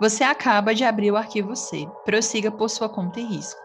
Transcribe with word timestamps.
Você 0.00 0.22
acaba 0.22 0.72
de 0.72 0.84
abrir 0.84 1.10
o 1.10 1.16
arquivo 1.16 1.56
C. 1.56 1.88
Prossiga 2.04 2.52
por 2.52 2.70
sua 2.70 2.88
conta 2.88 3.18
e 3.18 3.24
risco. 3.24 3.60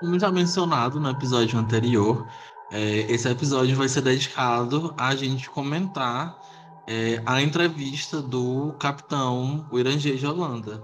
Como 0.00 0.18
já 0.18 0.28
mencionado 0.28 0.98
no 0.98 1.08
episódio 1.08 1.56
anterior, 1.56 2.26
é, 2.72 3.06
esse 3.08 3.28
episódio 3.28 3.76
vai 3.76 3.88
ser 3.88 4.00
dedicado 4.00 4.92
a 4.98 5.14
gente 5.14 5.48
comentar 5.48 6.36
é, 6.84 7.22
a 7.24 7.40
entrevista 7.40 8.20
do 8.20 8.72
capitão 8.80 9.68
Irangê 9.72 10.16
de 10.16 10.26
Holanda, 10.26 10.82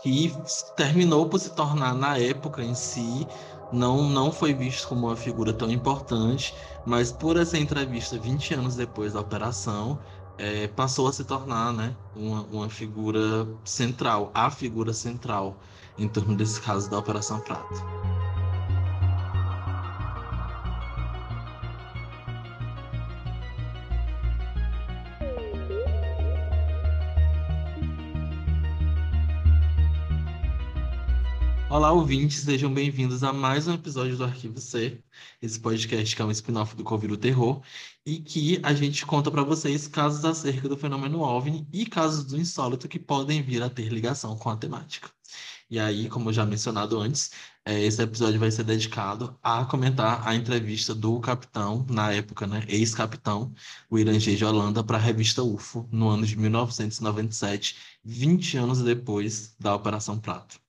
que 0.00 0.32
terminou 0.76 1.28
por 1.28 1.40
se 1.40 1.52
tornar, 1.56 1.92
na 1.92 2.16
época 2.18 2.62
em 2.62 2.76
si, 2.76 3.26
não, 3.72 4.08
não 4.08 4.30
foi 4.30 4.54
visto 4.54 4.86
como 4.86 5.08
uma 5.08 5.16
figura 5.16 5.52
tão 5.52 5.68
importante, 5.72 6.54
mas 6.86 7.10
por 7.10 7.36
essa 7.36 7.58
entrevista 7.58 8.16
20 8.16 8.54
anos 8.54 8.76
depois 8.76 9.14
da 9.14 9.20
operação, 9.20 9.98
é, 10.42 10.66
passou 10.66 11.06
a 11.06 11.12
se 11.12 11.22
tornar 11.22 11.72
né, 11.72 11.94
uma, 12.16 12.42
uma 12.50 12.68
figura 12.68 13.46
central, 13.64 14.32
a 14.34 14.50
figura 14.50 14.92
central 14.92 15.56
em 15.96 16.08
torno 16.08 16.34
desse 16.34 16.60
caso 16.60 16.90
da 16.90 16.98
Operação 16.98 17.38
Prata. 17.38 18.21
Olá, 31.72 31.90
ouvintes, 31.90 32.40
sejam 32.42 32.70
bem-vindos 32.70 33.24
a 33.24 33.32
mais 33.32 33.66
um 33.66 33.72
episódio 33.72 34.14
do 34.14 34.24
Arquivo 34.24 34.60
C, 34.60 35.02
esse 35.40 35.58
podcast 35.58 36.14
que 36.14 36.20
é 36.20 36.24
um 36.26 36.30
spin-off 36.30 36.76
do 36.76 36.84
Covid 36.84 37.16
Terror, 37.16 37.62
e 38.04 38.18
que 38.18 38.60
a 38.62 38.74
gente 38.74 39.06
conta 39.06 39.30
para 39.30 39.42
vocês 39.42 39.88
casos 39.88 40.22
acerca 40.22 40.68
do 40.68 40.76
fenômeno 40.76 41.20
OVNI 41.20 41.66
e 41.72 41.86
casos 41.86 42.24
do 42.24 42.36
insólito 42.38 42.86
que 42.86 42.98
podem 42.98 43.40
vir 43.42 43.62
a 43.62 43.70
ter 43.70 43.88
ligação 43.88 44.36
com 44.36 44.50
a 44.50 44.56
temática. 44.56 45.08
E 45.70 45.78
aí, 45.80 46.10
como 46.10 46.30
já 46.30 46.44
mencionado 46.44 47.00
antes, 47.00 47.30
é, 47.64 47.80
esse 47.82 48.02
episódio 48.02 48.38
vai 48.38 48.50
ser 48.50 48.64
dedicado 48.64 49.34
a 49.42 49.64
comentar 49.64 50.28
a 50.28 50.34
entrevista 50.34 50.94
do 50.94 51.18
capitão, 51.20 51.86
na 51.88 52.12
época, 52.12 52.46
né, 52.46 52.62
ex-capitão, 52.68 53.50
o 53.88 53.98
Irangê 53.98 54.36
de 54.36 54.44
Holanda, 54.44 54.84
para 54.84 54.98
a 54.98 55.00
revista 55.00 55.42
UFO, 55.42 55.88
no 55.90 56.10
ano 56.10 56.26
de 56.26 56.36
1997, 56.36 57.76
20 58.04 58.58
anos 58.58 58.82
depois 58.82 59.56
da 59.58 59.74
Operação 59.74 60.20
Prato. 60.20 60.60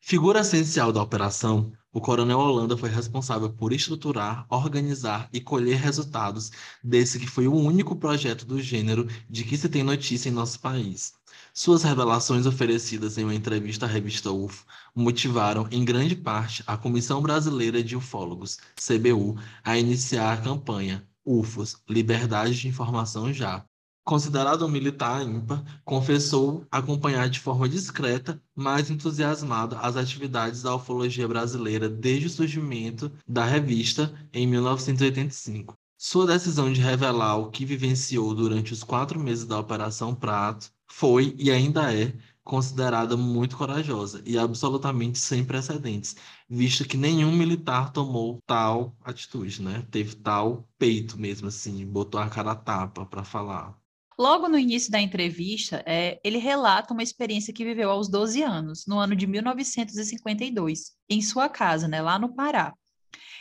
Figura 0.00 0.40
essencial 0.40 0.92
da 0.92 1.02
operação, 1.02 1.72
o 1.92 2.00
Coronel 2.00 2.38
Holanda 2.38 2.76
foi 2.76 2.88
responsável 2.88 3.50
por 3.50 3.72
estruturar, 3.72 4.46
organizar 4.48 5.28
e 5.32 5.40
colher 5.40 5.78
resultados 5.78 6.50
desse 6.82 7.18
que 7.18 7.26
foi 7.26 7.46
o 7.48 7.54
único 7.54 7.96
projeto 7.96 8.46
do 8.46 8.60
gênero 8.60 9.06
de 9.28 9.44
que 9.44 9.56
se 9.56 9.68
tem 9.68 9.82
notícia 9.82 10.28
em 10.28 10.32
nosso 10.32 10.60
país. 10.60 11.14
Suas 11.52 11.82
revelações 11.82 12.46
oferecidas 12.46 13.18
em 13.18 13.24
uma 13.24 13.34
entrevista 13.34 13.84
à 13.84 13.88
revista 13.88 14.30
UFO 14.30 14.64
motivaram, 14.94 15.66
em 15.70 15.84
grande 15.84 16.14
parte, 16.14 16.62
a 16.66 16.76
Comissão 16.76 17.20
Brasileira 17.20 17.82
de 17.82 17.96
Ufólogos, 17.96 18.58
CBU, 18.76 19.36
a 19.64 19.76
iniciar 19.76 20.32
a 20.32 20.40
campanha 20.40 21.06
UFOS 21.24 21.82
Liberdade 21.88 22.54
de 22.54 22.68
Informação 22.68 23.32
Já, 23.32 23.64
considerado 24.08 24.64
um 24.64 24.70
militar 24.70 25.22
ímpar, 25.22 25.62
confessou 25.84 26.66
acompanhar 26.70 27.28
de 27.28 27.40
forma 27.40 27.68
discreta, 27.68 28.42
mas 28.56 28.88
entusiasmada, 28.88 29.78
as 29.80 29.96
atividades 29.96 30.62
da 30.62 30.74
ufologia 30.74 31.28
brasileira 31.28 31.90
desde 31.90 32.26
o 32.26 32.30
surgimento 32.30 33.12
da 33.28 33.44
revista 33.44 34.10
em 34.32 34.46
1985. 34.46 35.74
Sua 35.98 36.26
decisão 36.26 36.72
de 36.72 36.80
revelar 36.80 37.36
o 37.36 37.50
que 37.50 37.66
vivenciou 37.66 38.34
durante 38.34 38.72
os 38.72 38.82
quatro 38.82 39.20
meses 39.20 39.44
da 39.44 39.58
Operação 39.58 40.14
Prato 40.14 40.70
foi 40.90 41.34
e 41.38 41.50
ainda 41.50 41.92
é 41.94 42.14
considerada 42.42 43.14
muito 43.14 43.58
corajosa 43.58 44.22
e 44.24 44.38
absolutamente 44.38 45.18
sem 45.18 45.44
precedentes, 45.44 46.16
visto 46.48 46.88
que 46.88 46.96
nenhum 46.96 47.30
militar 47.30 47.92
tomou 47.92 48.38
tal 48.46 48.96
atitude, 49.04 49.60
né? 49.60 49.86
Teve 49.90 50.16
tal 50.16 50.66
peito 50.78 51.18
mesmo 51.18 51.48
assim, 51.48 51.84
botou 51.84 52.18
a 52.18 52.30
cara 52.30 52.52
a 52.52 52.54
tapa 52.54 53.04
para 53.04 53.22
falar. 53.22 53.78
Logo 54.18 54.48
no 54.48 54.58
início 54.58 54.90
da 54.90 55.00
entrevista, 55.00 55.80
é, 55.86 56.20
ele 56.24 56.38
relata 56.38 56.92
uma 56.92 57.04
experiência 57.04 57.54
que 57.54 57.64
viveu 57.64 57.88
aos 57.88 58.08
12 58.08 58.42
anos, 58.42 58.84
no 58.84 58.98
ano 58.98 59.14
de 59.14 59.28
1952, 59.28 60.96
em 61.08 61.22
sua 61.22 61.48
casa, 61.48 61.86
né, 61.86 62.02
lá 62.02 62.18
no 62.18 62.34
Pará. 62.34 62.74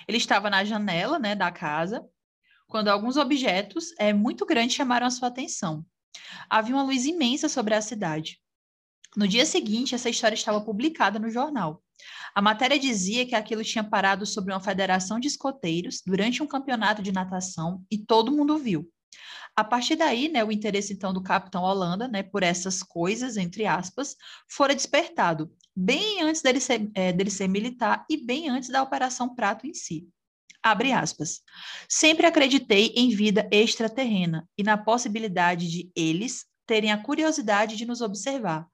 Ele 0.07 0.17
estava 0.17 0.51
na 0.51 0.63
janela 0.63 1.17
né, 1.17 1.33
da 1.33 1.51
casa, 1.51 2.05
quando 2.67 2.89
alguns 2.89 3.17
objetos 3.17 3.87
é, 3.97 4.13
muito 4.13 4.45
grandes 4.45 4.75
chamaram 4.75 5.07
a 5.07 5.09
sua 5.09 5.29
atenção. 5.29 5.83
Havia 6.47 6.75
uma 6.75 6.83
luz 6.83 7.05
imensa 7.05 7.49
sobre 7.49 7.73
a 7.73 7.81
cidade. 7.81 8.39
No 9.15 9.27
dia 9.27 9.47
seguinte, 9.47 9.95
essa 9.95 10.11
história 10.11 10.35
estava 10.35 10.61
publicada 10.61 11.17
no 11.17 11.31
jornal. 11.31 11.81
A 12.35 12.41
matéria 12.41 12.77
dizia 12.77 13.25
que 13.25 13.33
aquilo 13.33 13.63
tinha 13.63 13.83
parado 13.83 14.27
sobre 14.27 14.53
uma 14.53 14.61
federação 14.61 15.19
de 15.19 15.27
escoteiros 15.27 16.03
durante 16.05 16.43
um 16.43 16.47
campeonato 16.47 17.01
de 17.01 17.11
natação 17.11 17.83
e 17.89 17.97
todo 17.97 18.31
mundo 18.31 18.59
viu. 18.59 18.87
A 19.57 19.63
partir 19.63 19.95
daí, 19.95 20.29
né, 20.29 20.45
o 20.45 20.51
interesse 20.51 20.93
então 20.93 21.11
do 21.11 21.19
capitão 21.19 21.63
Holanda, 21.63 22.07
né, 22.07 22.21
por 22.21 22.43
essas 22.43 22.83
coisas, 22.83 23.37
entre 23.37 23.65
aspas, 23.65 24.15
fora 24.47 24.75
despertado, 24.75 25.51
bem 25.75 26.21
antes 26.21 26.43
dele 26.43 26.59
ser, 26.59 26.91
é, 26.93 27.11
dele 27.11 27.31
ser 27.31 27.47
militar 27.47 28.05
e 28.07 28.23
bem 28.23 28.49
antes 28.49 28.69
da 28.69 28.83
Operação 28.83 29.33
Prato 29.33 29.65
em 29.65 29.73
si. 29.73 30.07
Abre 30.61 30.91
aspas. 30.91 31.41
Sempre 31.89 32.27
acreditei 32.27 32.93
em 32.95 33.09
vida 33.09 33.49
extraterrena 33.51 34.47
e 34.55 34.61
na 34.61 34.77
possibilidade 34.77 35.67
de 35.67 35.91
eles 35.95 36.45
terem 36.67 36.91
a 36.91 37.01
curiosidade 37.01 37.75
de 37.75 37.85
nos 37.85 38.01
observar. 38.01 38.67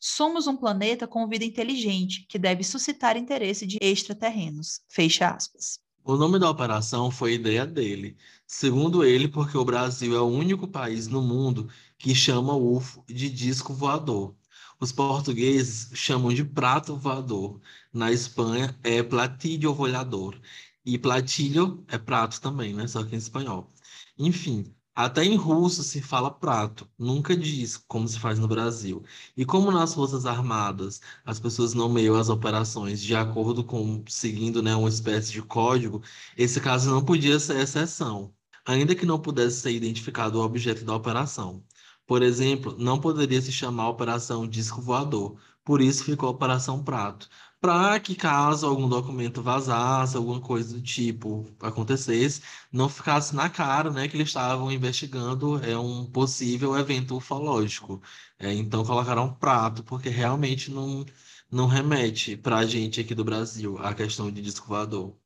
Somos 0.00 0.46
um 0.46 0.56
planeta 0.56 1.08
com 1.08 1.26
vida 1.26 1.44
inteligente 1.44 2.24
que 2.28 2.38
deve 2.38 2.62
suscitar 2.62 3.16
interesse 3.16 3.66
de 3.66 3.76
extraterrenos. 3.80 4.82
Fecha 4.88 5.30
aspas. 5.30 5.80
O 6.04 6.16
nome 6.16 6.38
da 6.38 6.48
operação 6.48 7.10
foi 7.10 7.34
ideia 7.34 7.66
dele, 7.66 8.16
segundo 8.48 9.04
ele, 9.04 9.28
porque 9.28 9.56
o 9.56 9.64
Brasil 9.64 10.16
é 10.16 10.20
o 10.20 10.26
único 10.26 10.66
país 10.66 11.06
no 11.06 11.22
mundo 11.22 11.68
que 11.98 12.14
chama 12.14 12.54
o 12.54 12.76
UFO 12.76 13.04
de 13.06 13.30
disco 13.30 13.74
voador. 13.74 14.34
Os 14.80 14.92
portugueses 14.92 15.90
chamam 15.94 16.32
de 16.32 16.44
prato 16.44 16.96
voador. 16.96 17.60
Na 17.92 18.10
Espanha 18.12 18.78
é 18.82 19.02
platillo 19.02 19.74
voador. 19.74 20.40
E 20.84 20.98
platillo 20.98 21.84
é 21.88 21.98
prato 21.98 22.40
também, 22.40 22.72
né? 22.74 22.86
Só 22.88 23.04
que 23.04 23.14
em 23.14 23.18
espanhol. 23.18 23.72
Enfim, 24.18 24.74
até 24.94 25.24
em 25.24 25.36
russo 25.36 25.82
se 25.84 26.00
fala 26.02 26.30
prato, 26.30 26.88
nunca 26.98 27.36
diz 27.36 27.76
como 27.76 28.08
se 28.08 28.18
faz 28.18 28.38
no 28.38 28.48
Brasil. 28.48 29.04
E 29.36 29.44
como 29.44 29.70
nas 29.70 29.94
Forças 29.94 30.26
Armadas 30.26 31.00
as 31.24 31.38
pessoas 31.38 31.74
nomeiam 31.74 32.16
as 32.16 32.28
operações 32.28 33.00
de 33.00 33.14
acordo 33.14 33.62
com, 33.64 34.02
seguindo 34.08 34.60
né, 34.62 34.74
uma 34.74 34.88
espécie 34.88 35.30
de 35.32 35.42
código, 35.42 36.02
esse 36.36 36.60
caso 36.60 36.90
não 36.90 37.04
podia 37.04 37.38
ser 37.38 37.60
exceção, 37.60 38.34
ainda 38.68 38.94
que 38.94 39.06
não 39.06 39.18
pudesse 39.18 39.60
ser 39.62 39.72
identificado 39.72 40.38
o 40.38 40.44
objeto 40.44 40.84
da 40.84 40.94
operação. 40.94 41.64
Por 42.06 42.22
exemplo, 42.22 42.76
não 42.78 43.00
poderia 43.00 43.40
se 43.40 43.50
chamar 43.52 43.88
Operação 43.88 44.46
Disco 44.46 44.80
Voador, 44.82 45.40
por 45.64 45.80
isso 45.80 46.04
ficou 46.04 46.28
Operação 46.30 46.82
Prato, 46.84 47.28
para 47.60 47.98
que 48.00 48.14
caso 48.14 48.66
algum 48.66 48.86
documento 48.88 49.42
vazasse, 49.42 50.16
alguma 50.16 50.40
coisa 50.40 50.74
do 50.74 50.82
tipo 50.82 51.44
acontecesse, 51.60 52.42
não 52.72 52.88
ficasse 52.90 53.34
na 53.34 53.48
cara, 53.50 53.90
né, 53.90 54.06
que 54.08 54.16
eles 54.16 54.28
estavam 54.28 54.70
investigando 54.70 55.58
é 55.64 55.76
um 55.78 56.04
possível 56.06 56.76
evento 56.78 57.16
ufológico. 57.16 58.02
É, 58.38 58.52
então 58.52 58.84
colocaram 58.84 59.34
prato, 59.34 59.82
porque 59.84 60.08
realmente 60.10 60.70
não, 60.70 61.04
não 61.50 61.66
remete 61.66 62.36
para 62.36 62.58
a 62.58 62.66
gente 62.66 63.00
aqui 63.00 63.14
do 63.14 63.24
Brasil 63.24 63.78
a 63.78 63.94
questão 63.94 64.30
de 64.30 64.40
disco 64.42 64.66
voador. 64.68 65.16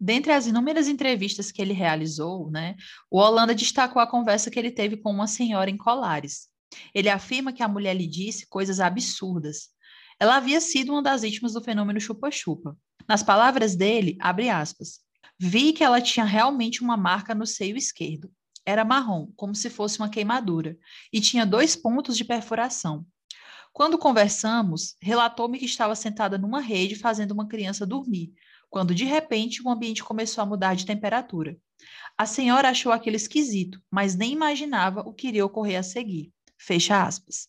Dentre 0.00 0.32
as 0.32 0.46
inúmeras 0.46 0.88
entrevistas 0.88 1.52
que 1.52 1.62
ele 1.62 1.72
realizou, 1.72 2.50
né, 2.50 2.76
o 3.10 3.18
Holanda 3.18 3.54
destacou 3.54 4.00
a 4.00 4.06
conversa 4.06 4.50
que 4.50 4.58
ele 4.58 4.70
teve 4.70 4.96
com 4.96 5.10
uma 5.10 5.26
senhora 5.26 5.70
em 5.70 5.76
Colares. 5.76 6.48
Ele 6.92 7.08
afirma 7.08 7.52
que 7.52 7.62
a 7.62 7.68
mulher 7.68 7.94
lhe 7.94 8.06
disse 8.06 8.48
coisas 8.48 8.80
absurdas, 8.80 9.74
ela 10.18 10.36
havia 10.36 10.60
sido 10.60 10.92
uma 10.92 11.02
das 11.02 11.22
vítimas 11.22 11.52
do 11.52 11.62
fenômeno 11.62 12.00
chupa-chupa. 12.00 12.76
Nas 13.08 13.22
palavras 13.22 13.74
dele, 13.74 14.16
abre 14.20 14.48
aspas, 14.48 15.00
vi 15.38 15.72
que 15.72 15.82
ela 15.82 16.00
tinha 16.00 16.24
realmente 16.24 16.82
uma 16.82 16.96
marca 16.96 17.34
no 17.34 17.46
seio 17.46 17.76
esquerdo. 17.76 18.30
Era 18.64 18.84
marrom, 18.84 19.28
como 19.36 19.54
se 19.54 19.68
fosse 19.68 19.98
uma 19.98 20.08
queimadura, 20.08 20.78
e 21.12 21.20
tinha 21.20 21.44
dois 21.44 21.76
pontos 21.76 22.16
de 22.16 22.24
perfuração. 22.24 23.04
Quando 23.72 23.98
conversamos, 23.98 24.96
relatou-me 25.02 25.58
que 25.58 25.64
estava 25.64 25.94
sentada 25.96 26.38
numa 26.38 26.60
rede 26.60 26.94
fazendo 26.94 27.32
uma 27.32 27.48
criança 27.48 27.84
dormir, 27.84 28.32
quando 28.74 28.92
de 28.92 29.04
repente 29.04 29.62
o 29.62 29.70
ambiente 29.70 30.02
começou 30.02 30.42
a 30.42 30.46
mudar 30.46 30.74
de 30.74 30.84
temperatura. 30.84 31.56
A 32.18 32.26
senhora 32.26 32.70
achou 32.70 32.90
aquilo 32.90 33.14
esquisito, 33.14 33.80
mas 33.88 34.16
nem 34.16 34.32
imaginava 34.32 35.00
o 35.02 35.14
que 35.14 35.28
iria 35.28 35.46
ocorrer 35.46 35.78
a 35.78 35.82
seguir. 35.84 36.32
Fecha 36.58 37.00
aspas. 37.04 37.46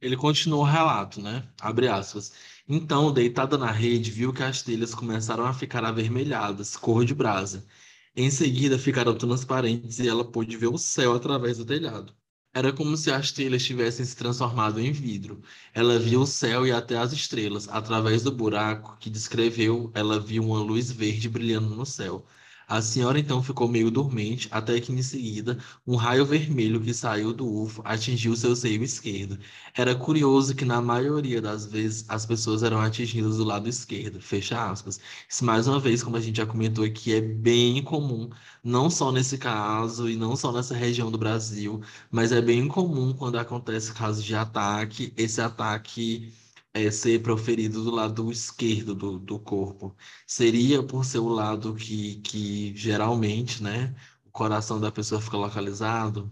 Ele 0.00 0.16
continuou 0.16 0.62
o 0.62 0.64
relato, 0.64 1.20
né? 1.20 1.42
Abre 1.60 1.88
aspas. 1.88 2.32
Então, 2.68 3.12
deitada 3.12 3.58
na 3.58 3.72
rede, 3.72 4.12
viu 4.12 4.32
que 4.32 4.44
as 4.44 4.62
telhas 4.62 4.94
começaram 4.94 5.44
a 5.44 5.52
ficar 5.52 5.84
avermelhadas, 5.84 6.76
cor 6.76 7.04
de 7.04 7.12
brasa. 7.12 7.66
Em 8.14 8.30
seguida, 8.30 8.78
ficaram 8.78 9.18
transparentes 9.18 9.98
e 9.98 10.06
ela 10.06 10.30
pôde 10.30 10.56
ver 10.56 10.68
o 10.68 10.78
céu 10.78 11.12
através 11.16 11.58
do 11.58 11.66
telhado. 11.66 12.14
Era 12.56 12.72
como 12.72 12.96
se 12.96 13.10
as 13.12 13.30
telhas 13.30 13.62
tivessem 13.64 14.02
se 14.04 14.16
transformado 14.16 14.80
em 14.80 14.90
vidro. 14.90 15.42
Ela 15.74 15.98
via 15.98 16.18
o 16.18 16.26
céu 16.26 16.66
e 16.66 16.72
até 16.72 16.96
as 16.96 17.12
estrelas. 17.12 17.68
Através 17.68 18.22
do 18.22 18.32
buraco 18.32 18.96
que 18.98 19.10
descreveu, 19.10 19.90
ela 19.94 20.18
viu 20.18 20.42
uma 20.42 20.60
luz 20.60 20.90
verde 20.90 21.28
brilhando 21.28 21.74
no 21.74 21.84
céu. 21.84 22.24
A 22.68 22.80
senhora 22.82 23.18
então 23.18 23.42
ficou 23.42 23.66
meio 23.68 23.90
dormente, 23.90 24.48
até 24.52 24.80
que 24.80 24.92
em 24.92 25.02
seguida 25.02 25.58
um 25.86 25.96
raio 25.96 26.24
vermelho 26.26 26.80
que 26.80 26.92
saiu 26.94 27.32
do 27.32 27.46
UFO 27.62 27.80
atingiu 27.84 28.36
seu 28.36 28.54
seio 28.56 28.82
esquerdo. 28.84 29.38
Era 29.74 29.94
curioso 29.94 30.54
que 30.54 30.64
na 30.64 30.80
maioria 30.80 31.40
das 31.40 31.64
vezes 31.66 32.04
as 32.08 32.24
pessoas 32.26 32.62
eram 32.62 32.80
atingidas 32.80 33.36
do 33.38 33.44
lado 33.44 33.68
esquerdo, 33.68 34.20
fecha 34.20 34.70
aspas. 34.70 35.00
Isso 35.28 35.44
mais 35.44 35.66
uma 35.68 35.78
vez, 35.80 36.02
como 36.02 36.16
a 36.16 36.20
gente 36.20 36.36
já 36.36 36.46
comentou 36.46 36.84
aqui, 36.84 37.14
é 37.14 37.20
bem 37.20 37.82
comum, 37.82 38.30
não 38.62 38.90
só 38.90 39.10
nesse 39.12 39.38
caso 39.38 40.08
e 40.10 40.16
não 40.16 40.36
só 40.36 40.52
nessa 40.52 40.74
região 40.74 41.10
do 41.10 41.18
Brasil, 41.18 41.80
mas 42.10 42.32
é 42.32 42.40
bem 42.42 42.66
comum 42.68 43.12
quando 43.12 43.38
acontece 43.38 43.92
casos 43.92 44.24
de 44.24 44.34
ataque, 44.34 45.12
esse 45.16 45.40
ataque 45.40 46.32
é, 46.76 46.90
ser 46.90 47.22
proferido 47.22 47.82
do 47.82 47.90
lado 47.90 48.30
esquerdo 48.30 48.94
do, 48.94 49.18
do 49.18 49.38
corpo. 49.38 49.96
Seria 50.26 50.82
por 50.82 51.04
ser 51.04 51.18
o 51.20 51.28
lado 51.28 51.74
que, 51.74 52.16
que 52.16 52.76
geralmente, 52.76 53.62
né, 53.62 53.94
o 54.24 54.30
coração 54.30 54.78
da 54.80 54.92
pessoa 54.92 55.20
fica 55.20 55.36
localizado? 55.38 56.30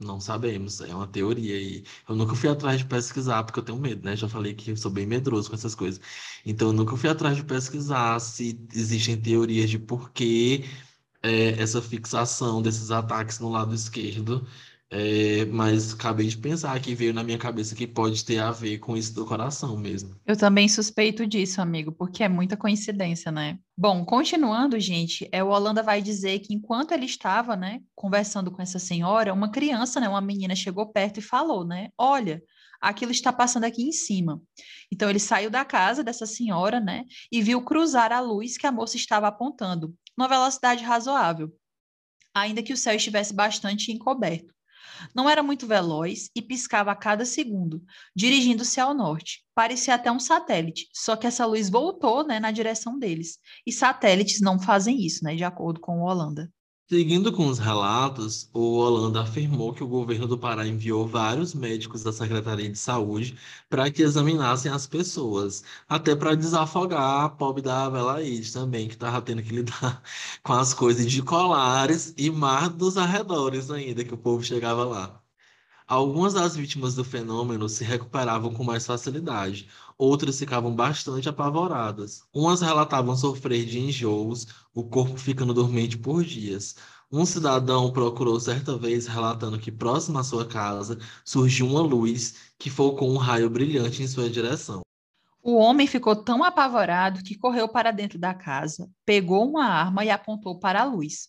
Não 0.00 0.20
sabemos, 0.20 0.80
é 0.80 0.94
uma 0.94 1.06
teoria 1.06 1.60
e 1.60 1.84
eu 2.08 2.16
nunca 2.16 2.34
fui 2.34 2.48
atrás 2.50 2.78
de 2.78 2.86
pesquisar 2.86 3.44
porque 3.44 3.60
eu 3.60 3.64
tenho 3.64 3.78
medo, 3.78 4.04
né? 4.04 4.16
Já 4.16 4.28
falei 4.28 4.54
que 4.54 4.70
eu 4.70 4.76
sou 4.76 4.90
bem 4.90 5.06
medroso 5.06 5.48
com 5.50 5.56
essas 5.56 5.74
coisas. 5.74 6.00
Então 6.44 6.68
eu 6.68 6.72
nunca 6.72 6.96
fui 6.96 7.08
atrás 7.10 7.36
de 7.36 7.44
pesquisar 7.44 8.18
se 8.20 8.58
existem 8.74 9.20
teorias 9.20 9.70
de 9.70 9.78
por 9.78 10.10
que 10.12 10.64
é, 11.22 11.50
essa 11.60 11.80
fixação 11.82 12.62
desses 12.62 12.90
ataques 12.90 13.38
no 13.40 13.50
lado 13.50 13.74
esquerdo 13.74 14.46
é, 14.96 15.44
mas 15.46 15.92
acabei 15.92 16.28
de 16.28 16.38
pensar 16.38 16.78
que 16.80 16.94
veio 16.94 17.12
na 17.12 17.24
minha 17.24 17.36
cabeça 17.36 17.74
que 17.74 17.84
pode 17.84 18.24
ter 18.24 18.38
a 18.38 18.52
ver 18.52 18.78
com 18.78 18.96
isso 18.96 19.12
do 19.12 19.26
coração 19.26 19.76
mesmo. 19.76 20.14
Eu 20.24 20.36
também 20.36 20.68
suspeito 20.68 21.26
disso, 21.26 21.60
amigo, 21.60 21.90
porque 21.90 22.22
é 22.22 22.28
muita 22.28 22.56
coincidência, 22.56 23.32
né? 23.32 23.58
Bom, 23.76 24.04
continuando, 24.04 24.78
gente, 24.78 25.28
é, 25.32 25.42
o 25.42 25.48
Holanda 25.48 25.82
vai 25.82 26.00
dizer 26.00 26.38
que 26.38 26.54
enquanto 26.54 26.92
ele 26.92 27.06
estava, 27.06 27.56
né, 27.56 27.80
conversando 27.92 28.52
com 28.52 28.62
essa 28.62 28.78
senhora, 28.78 29.34
uma 29.34 29.50
criança, 29.50 29.98
né, 29.98 30.08
uma 30.08 30.20
menina 30.20 30.54
chegou 30.54 30.86
perto 30.86 31.18
e 31.18 31.22
falou, 31.22 31.64
né, 31.64 31.88
olha, 31.98 32.40
aquilo 32.80 33.10
está 33.10 33.32
passando 33.32 33.64
aqui 33.64 33.82
em 33.82 33.90
cima. 33.90 34.40
Então 34.92 35.10
ele 35.10 35.18
saiu 35.18 35.50
da 35.50 35.64
casa 35.64 36.04
dessa 36.04 36.24
senhora, 36.24 36.78
né, 36.78 37.04
e 37.32 37.42
viu 37.42 37.60
cruzar 37.62 38.12
a 38.12 38.20
luz 38.20 38.56
que 38.56 38.66
a 38.66 38.70
moça 38.70 38.96
estava 38.96 39.26
apontando, 39.26 39.92
numa 40.16 40.28
velocidade 40.28 40.84
razoável, 40.84 41.52
ainda 42.32 42.62
que 42.62 42.72
o 42.72 42.76
céu 42.76 42.94
estivesse 42.94 43.34
bastante 43.34 43.90
encoberto. 43.90 44.53
Não 45.14 45.28
era 45.28 45.42
muito 45.42 45.66
veloz 45.66 46.30
e 46.34 46.40
piscava 46.40 46.92
a 46.92 46.96
cada 46.96 47.24
segundo, 47.24 47.82
dirigindo-se 48.14 48.80
ao 48.80 48.94
norte. 48.94 49.44
Parecia 49.54 49.94
até 49.94 50.10
um 50.12 50.20
satélite, 50.20 50.88
só 50.92 51.16
que 51.16 51.26
essa 51.26 51.46
luz 51.46 51.68
voltou 51.68 52.26
né, 52.26 52.38
na 52.38 52.50
direção 52.50 52.98
deles. 52.98 53.38
E 53.66 53.72
satélites 53.72 54.40
não 54.40 54.58
fazem 54.58 55.04
isso, 55.04 55.24
né, 55.24 55.34
de 55.34 55.44
acordo 55.44 55.80
com 55.80 56.00
o 56.00 56.04
Holanda. 56.04 56.52
Seguindo 56.88 57.30
com 57.32 57.46
os 57.48 57.58
relatos, 57.58 58.48
o 58.52 58.76
Holanda 58.78 59.20
afirmou 59.22 59.72
que 59.74 59.82
o 59.84 59.86
governo 59.88 60.26
do 60.26 60.38
Pará 60.38 60.66
enviou 60.66 61.06
vários 61.06 61.52
médicos 61.54 62.02
da 62.02 62.10
Secretaria 62.12 62.70
de 62.70 62.78
Saúde 62.78 63.38
para 63.68 63.90
que 63.90 64.02
examinassem 64.02 64.70
as 64.72 64.86
pessoas, 64.86 65.62
até 65.88 66.14
para 66.16 66.34
desafogar 66.34 67.24
a 67.24 67.28
pobre 67.28 67.60
da 67.62 67.84
Avelaide 67.86 68.50
também, 68.52 68.86
que 68.88 68.94
estava 68.94 69.20
tendo 69.22 69.42
que 69.42 69.54
lidar 69.54 70.02
com 70.42 70.52
as 70.54 70.72
coisas 70.74 71.10
de 71.10 71.22
colares 71.22 72.14
e 72.16 72.30
mar 72.30 72.68
dos 72.70 72.96
arredores 72.96 73.70
ainda, 73.70 74.02
que 74.04 74.14
o 74.14 74.18
povo 74.18 74.42
chegava 74.44 74.84
lá. 74.84 75.22
Algumas 75.86 76.34
das 76.34 76.56
vítimas 76.56 76.94
do 76.94 77.04
fenômeno 77.04 77.68
se 77.68 77.84
recuperavam 77.84 78.52
com 78.54 78.64
mais 78.64 78.86
facilidade, 78.86 79.68
outras 79.98 80.38
ficavam 80.38 80.74
bastante 80.74 81.28
apavoradas. 81.28 82.22
Umas 82.32 82.60
relatavam 82.60 83.16
sofrer 83.16 83.64
de 83.64 83.78
enjoos, 83.78 84.46
o 84.74 84.84
corpo 84.84 85.16
ficando 85.16 85.54
dormente 85.54 85.96
por 85.96 86.24
dias. 86.24 86.76
Um 87.10 87.24
cidadão 87.24 87.92
procurou 87.92 88.40
certa 88.40 88.76
vez 88.76 89.06
relatando 89.06 89.58
que 89.58 89.70
próximo 89.70 90.18
à 90.18 90.24
sua 90.24 90.46
casa 90.46 90.98
surgiu 91.24 91.66
uma 91.66 91.80
luz 91.80 92.34
que 92.58 92.68
focou 92.68 93.10
um 93.10 93.16
raio 93.16 93.48
brilhante 93.48 94.02
em 94.02 94.08
sua 94.08 94.28
direção. 94.28 94.80
O 95.42 95.56
homem 95.56 95.86
ficou 95.86 96.16
tão 96.16 96.42
apavorado 96.42 97.22
que 97.22 97.36
correu 97.36 97.68
para 97.68 97.90
dentro 97.90 98.18
da 98.18 98.32
casa, 98.32 98.90
pegou 99.04 99.48
uma 99.48 99.66
arma 99.66 100.04
e 100.04 100.10
apontou 100.10 100.58
para 100.58 100.80
a 100.80 100.84
luz. 100.84 101.28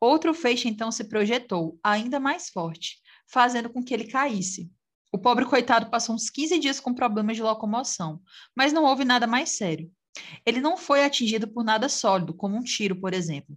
Outro 0.00 0.34
feixe 0.34 0.68
então 0.68 0.90
se 0.90 1.04
projetou, 1.04 1.78
ainda 1.82 2.18
mais 2.18 2.48
forte, 2.48 2.98
fazendo 3.26 3.68
com 3.68 3.82
que 3.82 3.92
ele 3.92 4.04
caísse. 4.04 4.70
O 5.14 5.18
pobre 5.18 5.44
coitado 5.44 5.90
passou 5.90 6.12
uns 6.12 6.28
15 6.28 6.58
dias 6.58 6.80
com 6.80 6.92
problemas 6.92 7.36
de 7.36 7.42
locomoção, 7.44 8.20
mas 8.52 8.72
não 8.72 8.82
houve 8.82 9.04
nada 9.04 9.28
mais 9.28 9.50
sério. 9.50 9.88
Ele 10.44 10.60
não 10.60 10.76
foi 10.76 11.04
atingido 11.04 11.46
por 11.46 11.62
nada 11.62 11.88
sólido, 11.88 12.34
como 12.34 12.56
um 12.56 12.64
tiro, 12.64 12.96
por 12.96 13.14
exemplo. 13.14 13.56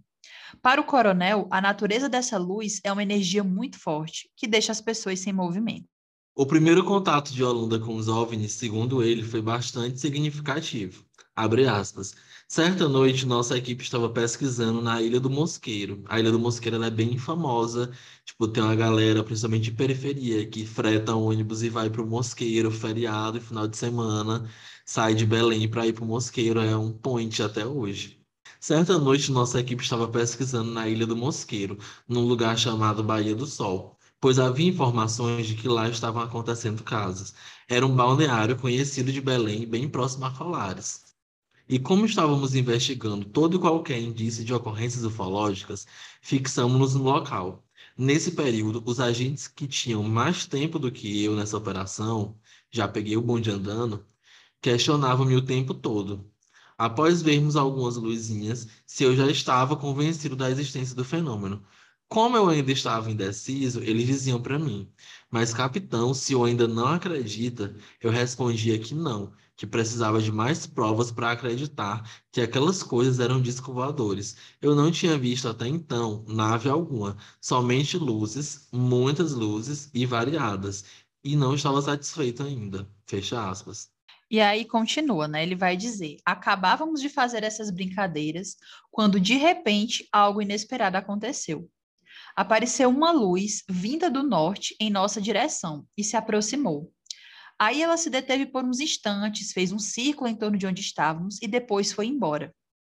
Para 0.62 0.80
o 0.80 0.84
coronel, 0.84 1.48
a 1.50 1.60
natureza 1.60 2.08
dessa 2.08 2.38
luz 2.38 2.80
é 2.84 2.92
uma 2.92 3.02
energia 3.02 3.42
muito 3.42 3.76
forte, 3.76 4.30
que 4.36 4.46
deixa 4.46 4.70
as 4.70 4.80
pessoas 4.80 5.18
sem 5.18 5.32
movimento. 5.32 5.88
O 6.32 6.46
primeiro 6.46 6.84
contato 6.84 7.32
de 7.34 7.42
Holanda 7.42 7.80
com 7.80 7.96
os 7.96 8.06
OVNIs, 8.06 8.52
segundo 8.52 9.02
ele, 9.02 9.24
foi 9.24 9.42
bastante 9.42 9.98
significativo. 9.98 11.07
Abre 11.38 11.68
aspas. 11.68 12.14
Certa 12.48 12.88
noite, 12.88 13.24
nossa 13.24 13.56
equipe 13.56 13.84
estava 13.84 14.08
pesquisando 14.10 14.82
na 14.82 15.00
Ilha 15.00 15.20
do 15.20 15.30
Mosqueiro. 15.30 16.02
A 16.08 16.18
Ilha 16.18 16.32
do 16.32 16.38
Mosqueiro 16.38 16.82
é 16.82 16.90
bem 16.90 17.16
famosa. 17.16 17.92
Tipo, 18.24 18.48
tem 18.48 18.60
uma 18.62 18.74
galera, 18.74 19.22
principalmente 19.22 19.64
de 19.64 19.72
periferia, 19.72 20.44
que 20.48 20.66
freta 20.66 21.14
ônibus 21.14 21.62
e 21.62 21.68
vai 21.68 21.88
para 21.90 22.02
o 22.02 22.06
Mosqueiro, 22.06 22.72
feriado 22.72 23.38
e 23.38 23.40
final 23.40 23.68
de 23.68 23.76
semana. 23.76 24.50
Sai 24.84 25.14
de 25.14 25.24
Belém 25.24 25.68
para 25.68 25.86
ir 25.86 25.92
para 25.92 26.02
o 26.04 26.06
Mosqueiro. 26.08 26.60
É 26.60 26.76
um 26.76 26.92
point 26.92 27.40
até 27.40 27.64
hoje. 27.64 28.20
Certa 28.60 28.98
noite, 28.98 29.30
nossa 29.30 29.60
equipe 29.60 29.82
estava 29.82 30.08
pesquisando 30.08 30.72
na 30.72 30.88
Ilha 30.88 31.06
do 31.06 31.16
Mosqueiro, 31.16 31.78
num 32.08 32.26
lugar 32.26 32.58
chamado 32.58 33.04
Baía 33.04 33.34
do 33.34 33.46
Sol, 33.46 33.96
pois 34.20 34.38
havia 34.40 34.68
informações 34.68 35.46
de 35.46 35.54
que 35.54 35.68
lá 35.68 35.88
estavam 35.88 36.20
acontecendo 36.22 36.82
casos. 36.82 37.32
Era 37.68 37.86
um 37.86 37.94
balneário 37.94 38.56
conhecido 38.58 39.12
de 39.12 39.20
Belém, 39.20 39.66
bem 39.68 39.88
próximo 39.88 40.24
a 40.24 40.30
Colares. 40.32 41.07
E 41.68 41.78
como 41.78 42.06
estávamos 42.06 42.54
investigando 42.54 43.26
todo 43.26 43.56
e 43.56 43.60
qualquer 43.60 44.00
indício 44.00 44.44
de 44.44 44.54
ocorrências 44.54 45.04
ufológicas, 45.04 45.86
fixamos-nos 46.22 46.94
no 46.94 47.02
local. 47.02 47.62
Nesse 47.96 48.32
período, 48.32 48.82
os 48.86 48.98
agentes 49.00 49.48
que 49.48 49.66
tinham 49.66 50.02
mais 50.02 50.46
tempo 50.46 50.78
do 50.78 50.90
que 50.90 51.22
eu 51.22 51.36
nessa 51.36 51.56
operação, 51.56 52.38
já 52.70 52.88
peguei 52.88 53.16
o 53.16 53.22
bonde 53.22 53.50
andando, 53.50 54.06
questionavam-me 54.62 55.36
o 55.36 55.44
tempo 55.44 55.74
todo. 55.74 56.30
Após 56.78 57.22
vermos 57.22 57.56
algumas 57.56 57.96
luzinhas, 57.96 58.68
se 58.86 59.04
eu 59.04 59.14
já 59.16 59.30
estava 59.30 59.76
convencido 59.76 60.36
da 60.36 60.50
existência 60.50 60.94
do 60.94 61.04
fenômeno. 61.04 61.62
Como 62.08 62.36
eu 62.36 62.48
ainda 62.48 62.72
estava 62.72 63.10
indeciso, 63.10 63.82
eles 63.82 64.06
diziam 64.06 64.40
para 64.40 64.58
mim: 64.58 64.90
Mas, 65.30 65.52
capitão, 65.52 66.14
se 66.14 66.32
eu 66.32 66.44
ainda 66.44 66.66
não 66.66 66.86
acredita, 66.86 67.76
eu 68.00 68.10
respondia 68.10 68.78
que 68.78 68.94
não, 68.94 69.32
que 69.58 69.66
precisava 69.66 70.22
de 70.22 70.30
mais 70.30 70.68
provas 70.68 71.10
para 71.10 71.32
acreditar 71.32 72.08
que 72.30 72.40
aquelas 72.40 72.80
coisas 72.80 73.18
eram 73.18 73.42
discos 73.42 73.74
voadores. 73.74 74.36
Eu 74.62 74.72
não 74.72 74.92
tinha 74.92 75.18
visto 75.18 75.48
até 75.48 75.66
então 75.66 76.24
nave 76.28 76.68
alguma, 76.68 77.16
somente 77.40 77.98
luzes, 77.98 78.68
muitas 78.72 79.32
luzes 79.32 79.90
e 79.92 80.06
variadas, 80.06 80.84
e 81.24 81.34
não 81.34 81.56
estava 81.56 81.82
satisfeito 81.82 82.44
ainda. 82.44 82.88
Fecha 83.04 83.50
aspas. 83.50 83.90
E 84.30 84.40
aí 84.40 84.64
continua, 84.64 85.26
né? 85.26 85.42
Ele 85.42 85.56
vai 85.56 85.76
dizer: 85.76 86.18
acabávamos 86.24 87.00
de 87.00 87.08
fazer 87.08 87.42
essas 87.42 87.68
brincadeiras 87.68 88.56
quando 88.92 89.18
de 89.18 89.34
repente 89.34 90.06
algo 90.12 90.40
inesperado 90.40 90.96
aconteceu. 90.96 91.68
Apareceu 92.36 92.88
uma 92.90 93.10
luz 93.10 93.64
vinda 93.68 94.08
do 94.08 94.22
norte 94.22 94.76
em 94.78 94.88
nossa 94.88 95.20
direção 95.20 95.84
e 95.96 96.04
se 96.04 96.16
aproximou. 96.16 96.92
Aí 97.60 97.82
ela 97.82 97.96
se 97.96 98.08
deteve 98.08 98.46
por 98.46 98.64
uns 98.64 98.78
instantes, 98.78 99.52
fez 99.52 99.72
um 99.72 99.80
círculo 99.80 100.30
em 100.30 100.36
torno 100.36 100.56
de 100.56 100.66
onde 100.66 100.80
estávamos 100.80 101.42
e 101.42 101.48
depois 101.48 101.92
foi 101.92 102.06
embora. 102.06 102.54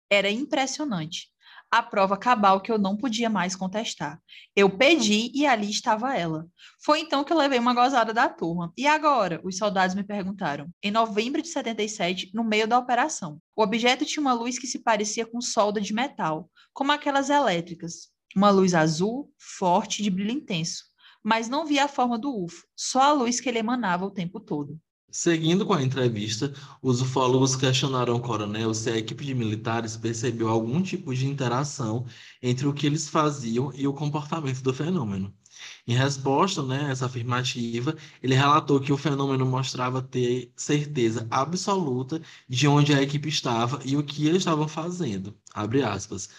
Era 0.10 0.32
impressionante. 0.32 1.28
A 1.70 1.82
prova 1.82 2.16
cabal 2.16 2.62
que 2.62 2.72
eu 2.72 2.78
não 2.78 2.96
podia 2.96 3.30
mais 3.30 3.56
contestar. 3.56 4.22
Eu 4.56 4.70
pedi 4.78 5.32
e 5.34 5.46
ali 5.46 5.70
estava 5.70 6.16
ela. 6.16 6.48
Foi 6.86 7.00
então 7.00 7.24
que 7.24 7.34
eu 7.34 7.38
levei 7.38 7.58
uma 7.58 7.74
gozada 7.74 8.14
da 8.14 8.30
turma. 8.30 8.72
E 8.78 8.86
agora? 8.88 9.42
Os 9.44 9.58
soldados 9.58 9.96
me 9.96 10.04
perguntaram. 10.04 10.70
Em 10.82 10.92
novembro 10.92 11.42
de 11.42 11.48
77, 11.50 12.30
no 12.34 12.44
meio 12.44 12.68
da 12.68 12.78
operação. 12.78 13.40
O 13.56 13.64
objeto 13.64 14.06
tinha 14.06 14.22
uma 14.22 14.34
luz 14.34 14.60
que 14.60 14.68
se 14.68 14.80
parecia 14.80 15.26
com 15.26 15.42
solda 15.42 15.82
de 15.82 15.94
metal, 15.94 16.50
como 16.72 16.92
aquelas 16.92 17.30
elétricas. 17.30 18.10
Uma 18.36 18.52
luz 18.52 18.76
azul, 18.76 19.34
forte, 19.40 20.04
de 20.04 20.12
brilho 20.12 20.32
intenso 20.32 20.93
mas 21.24 21.48
não 21.48 21.66
via 21.66 21.86
a 21.86 21.88
forma 21.88 22.20
do 22.20 22.44
UFO, 22.44 22.66
só 22.76 23.02
a 23.02 23.14
luz 23.14 23.40
que 23.40 23.50
ele 23.50 23.60
emanava 23.60 24.06
o 24.06 24.12
tempo 24.12 24.40
todo. 24.40 24.80
Seguindo 25.16 25.64
com 25.64 25.74
a 25.74 25.84
entrevista, 25.84 26.52
os 26.82 27.00
ufólogos 27.00 27.56
questionaram 27.56 28.16
o 28.16 28.20
coronel 28.20 28.74
se 28.74 28.90
a 28.90 28.98
equipe 28.98 29.24
de 29.24 29.36
militares 29.36 29.96
percebeu 29.96 30.50
algum 30.50 30.82
tipo 30.82 31.14
de 31.14 31.28
interação 31.28 32.08
entre 32.42 32.68
o 32.68 32.74
que 32.74 32.88
eles 32.88 33.08
faziam 33.08 33.72
e 33.76 33.88
o 33.88 33.94
comportamento 33.94 34.64
do 34.64 34.74
fenômeno. 34.74 35.32
Em 35.88 35.94
resposta 35.94 36.64
né, 36.64 36.86
a 36.88 36.90
essa 36.90 37.06
afirmativa, 37.06 37.96
ele 38.24 38.34
relatou 38.34 38.80
que 38.80 38.92
o 38.92 38.98
fenômeno 38.98 39.46
mostrava 39.46 40.02
ter 40.02 40.52
certeza 40.56 41.28
absoluta 41.30 42.20
de 42.50 42.68
onde 42.68 42.92
a 42.94 43.02
equipe 43.02 43.30
estava 43.30 43.80
e 43.86 43.96
o 43.96 44.04
que 44.04 44.26
eles 44.28 44.40
estavam 44.40 44.68
fazendo. 44.68 45.38
Abre 45.54 45.84
aspas. 45.84 46.30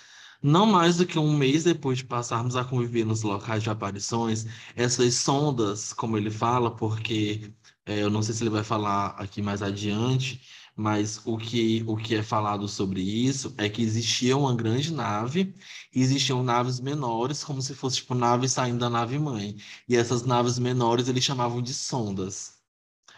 Não 0.42 0.66
mais 0.66 0.96
do 0.98 1.06
que 1.06 1.18
um 1.18 1.36
mês 1.36 1.64
depois 1.64 1.98
de 1.98 2.04
passarmos 2.04 2.54
a 2.56 2.64
conviver 2.64 3.04
nos 3.04 3.22
locais 3.22 3.62
de 3.62 3.70
aparições, 3.70 4.46
essas 4.76 5.14
sondas, 5.16 5.92
como 5.92 6.16
ele 6.16 6.30
fala, 6.30 6.70
porque 6.74 7.52
é, 7.86 8.02
eu 8.02 8.10
não 8.10 8.22
sei 8.22 8.34
se 8.34 8.42
ele 8.42 8.50
vai 8.50 8.62
falar 8.64 9.08
aqui 9.18 9.40
mais 9.42 9.62
adiante, 9.62 10.40
mas 10.76 11.20
o 11.24 11.36
que, 11.38 11.82
o 11.86 11.96
que 11.96 12.14
é 12.16 12.22
falado 12.22 12.68
sobre 12.68 13.00
isso 13.00 13.54
é 13.58 13.68
que 13.68 13.82
existia 13.82 14.36
uma 14.36 14.54
grande 14.54 14.92
nave 14.92 15.54
existiam 15.94 16.42
naves 16.42 16.80
menores, 16.80 17.42
como 17.44 17.62
se 17.62 17.74
fosse 17.74 17.96
tipo 17.96 18.14
naves 18.14 18.52
saindo 18.52 18.78
da 18.78 18.90
nave 18.90 19.18
mãe. 19.18 19.56
E 19.88 19.96
essas 19.96 20.22
naves 20.24 20.58
menores 20.58 21.08
eles 21.08 21.24
chamavam 21.24 21.62
de 21.62 21.72
sondas. 21.74 22.53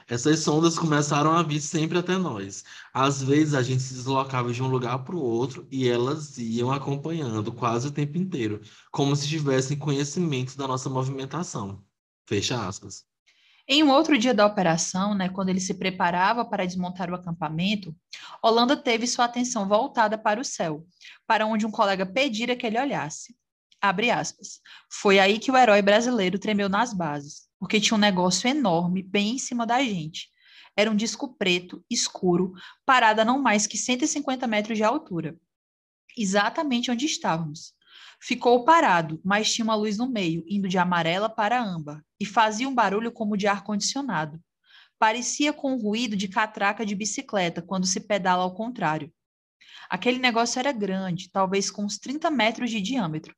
Essas 0.08 0.38
sondas 0.40 0.78
começaram 0.78 1.32
a 1.32 1.42
vir 1.42 1.60
sempre 1.60 1.98
até 1.98 2.16
nós. 2.16 2.64
Às 2.94 3.20
vezes 3.22 3.54
a 3.54 3.62
gente 3.62 3.82
se 3.82 3.94
deslocava 3.94 4.52
de 4.52 4.62
um 4.62 4.68
lugar 4.68 5.00
para 5.00 5.16
o 5.16 5.20
outro 5.20 5.66
e 5.70 5.88
elas 5.88 6.38
iam 6.38 6.70
acompanhando 6.70 7.52
quase 7.52 7.88
o 7.88 7.92
tempo 7.92 8.16
inteiro, 8.16 8.60
como 8.92 9.16
se 9.16 9.26
tivessem 9.26 9.76
conhecimento 9.76 10.56
da 10.56 10.68
nossa 10.68 10.88
movimentação. 10.88 11.82
Fecha 12.24 12.66
aspas. 12.68 13.04
Em 13.68 13.82
um 13.82 13.90
outro 13.90 14.16
dia 14.16 14.32
da 14.32 14.46
operação, 14.46 15.12
né, 15.12 15.28
quando 15.28 15.48
ele 15.48 15.58
se 15.58 15.74
preparava 15.74 16.44
para 16.44 16.64
desmontar 16.64 17.10
o 17.10 17.14
acampamento, 17.16 17.92
Holanda 18.40 18.76
teve 18.76 19.08
sua 19.08 19.24
atenção 19.24 19.66
voltada 19.66 20.16
para 20.16 20.40
o 20.40 20.44
céu, 20.44 20.86
para 21.26 21.46
onde 21.46 21.66
um 21.66 21.70
colega 21.70 22.06
pedira 22.06 22.54
que 22.54 22.64
ele 22.64 22.78
olhasse. 22.78 23.34
Abre 23.80 24.08
aspas. 24.08 24.60
Foi 24.88 25.18
aí 25.18 25.40
que 25.40 25.50
o 25.50 25.56
herói 25.56 25.82
brasileiro 25.82 26.38
tremeu 26.38 26.68
nas 26.68 26.94
bases, 26.94 27.45
porque 27.58 27.80
tinha 27.80 27.96
um 27.96 28.00
negócio 28.00 28.48
enorme 28.48 29.02
bem 29.02 29.34
em 29.34 29.38
cima 29.38 29.66
da 29.66 29.82
gente. 29.82 30.28
Era 30.76 30.90
um 30.90 30.96
disco 30.96 31.34
preto, 31.36 31.84
escuro, 31.90 32.52
parado 32.84 33.22
a 33.22 33.24
não 33.24 33.40
mais 33.40 33.66
que 33.66 33.78
150 33.78 34.46
metros 34.46 34.76
de 34.76 34.84
altura. 34.84 35.38
Exatamente 36.16 36.90
onde 36.90 37.06
estávamos. 37.06 37.74
Ficou 38.20 38.64
parado, 38.64 39.20
mas 39.24 39.52
tinha 39.52 39.64
uma 39.64 39.74
luz 39.74 39.96
no 39.96 40.08
meio, 40.08 40.44
indo 40.46 40.68
de 40.68 40.78
amarela 40.78 41.28
para 41.28 41.62
âmbar, 41.62 42.02
e 42.18 42.26
fazia 42.26 42.68
um 42.68 42.74
barulho 42.74 43.12
como 43.12 43.36
de 43.36 43.46
ar-condicionado. 43.46 44.40
Parecia 44.98 45.52
com 45.52 45.74
um 45.74 45.80
ruído 45.80 46.16
de 46.16 46.28
catraca 46.28 46.84
de 46.84 46.94
bicicleta 46.94 47.60
quando 47.60 47.86
se 47.86 48.00
pedala 48.00 48.42
ao 48.42 48.54
contrário. 48.54 49.12
Aquele 49.88 50.18
negócio 50.18 50.58
era 50.58 50.72
grande, 50.72 51.30
talvez 51.30 51.70
com 51.70 51.84
uns 51.84 51.98
30 51.98 52.30
metros 52.30 52.70
de 52.70 52.80
diâmetro. 52.80 53.34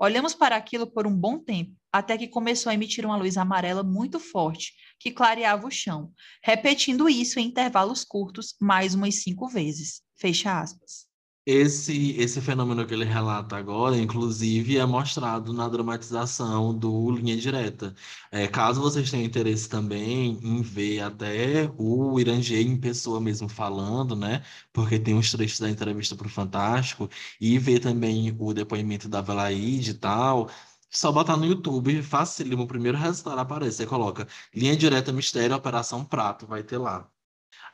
Olhamos 0.00 0.34
para 0.34 0.56
aquilo 0.56 0.90
por 0.90 1.06
um 1.06 1.14
bom 1.14 1.38
tempo, 1.38 1.76
até 1.92 2.16
que 2.16 2.26
começou 2.26 2.70
a 2.70 2.74
emitir 2.74 3.04
uma 3.04 3.18
luz 3.18 3.36
amarela 3.36 3.82
muito 3.82 4.18
forte, 4.18 4.72
que 4.98 5.10
clareava 5.10 5.66
o 5.66 5.70
chão, 5.70 6.10
repetindo 6.42 7.06
isso 7.06 7.38
em 7.38 7.48
intervalos 7.48 8.02
curtos 8.02 8.56
mais 8.58 8.94
umas 8.94 9.16
cinco 9.16 9.46
vezes. 9.46 10.00
Fecha 10.16 10.58
aspas. 10.58 11.09
Esse, 11.46 12.12
esse 12.18 12.40
fenômeno 12.40 12.86
que 12.86 12.92
ele 12.94 13.04
relata 13.04 13.56
agora, 13.56 13.96
inclusive, 13.96 14.76
é 14.78 14.84
mostrado 14.86 15.52
na 15.52 15.68
dramatização 15.68 16.76
do 16.76 17.10
Linha 17.10 17.36
Direta. 17.36 17.94
É, 18.30 18.46
caso 18.46 18.80
vocês 18.80 19.10
tenham 19.10 19.24
interesse 19.24 19.68
também 19.68 20.38
em 20.42 20.62
ver 20.62 21.00
até 21.00 21.70
o 21.78 22.20
Irangê 22.20 22.60
em 22.62 22.78
pessoa 22.78 23.20
mesmo 23.20 23.48
falando, 23.48 24.14
né? 24.14 24.42
Porque 24.72 24.98
tem 24.98 25.14
uns 25.14 25.30
trechos 25.30 25.58
da 25.58 25.68
entrevista 25.68 26.14
para 26.14 26.26
o 26.26 26.30
Fantástico, 26.30 27.08
e 27.40 27.58
ver 27.58 27.80
também 27.80 28.34
o 28.38 28.52
depoimento 28.54 29.08
da 29.08 29.20
Velaide 29.20 29.90
e 29.90 29.94
tal, 29.94 30.48
só 30.90 31.10
botar 31.10 31.36
no 31.36 31.46
YouTube, 31.46 32.02
facílimo, 32.02 32.62
o 32.64 32.66
primeiro 32.66 32.98
resultado 32.98 33.38
aparece. 33.38 33.78
Você 33.78 33.86
coloca 33.86 34.26
Linha 34.54 34.76
Direta 34.76 35.12
Mistério 35.12 35.56
Operação 35.56 36.04
Prato, 36.04 36.46
vai 36.46 36.62
ter 36.62 36.78
lá. 36.78 37.10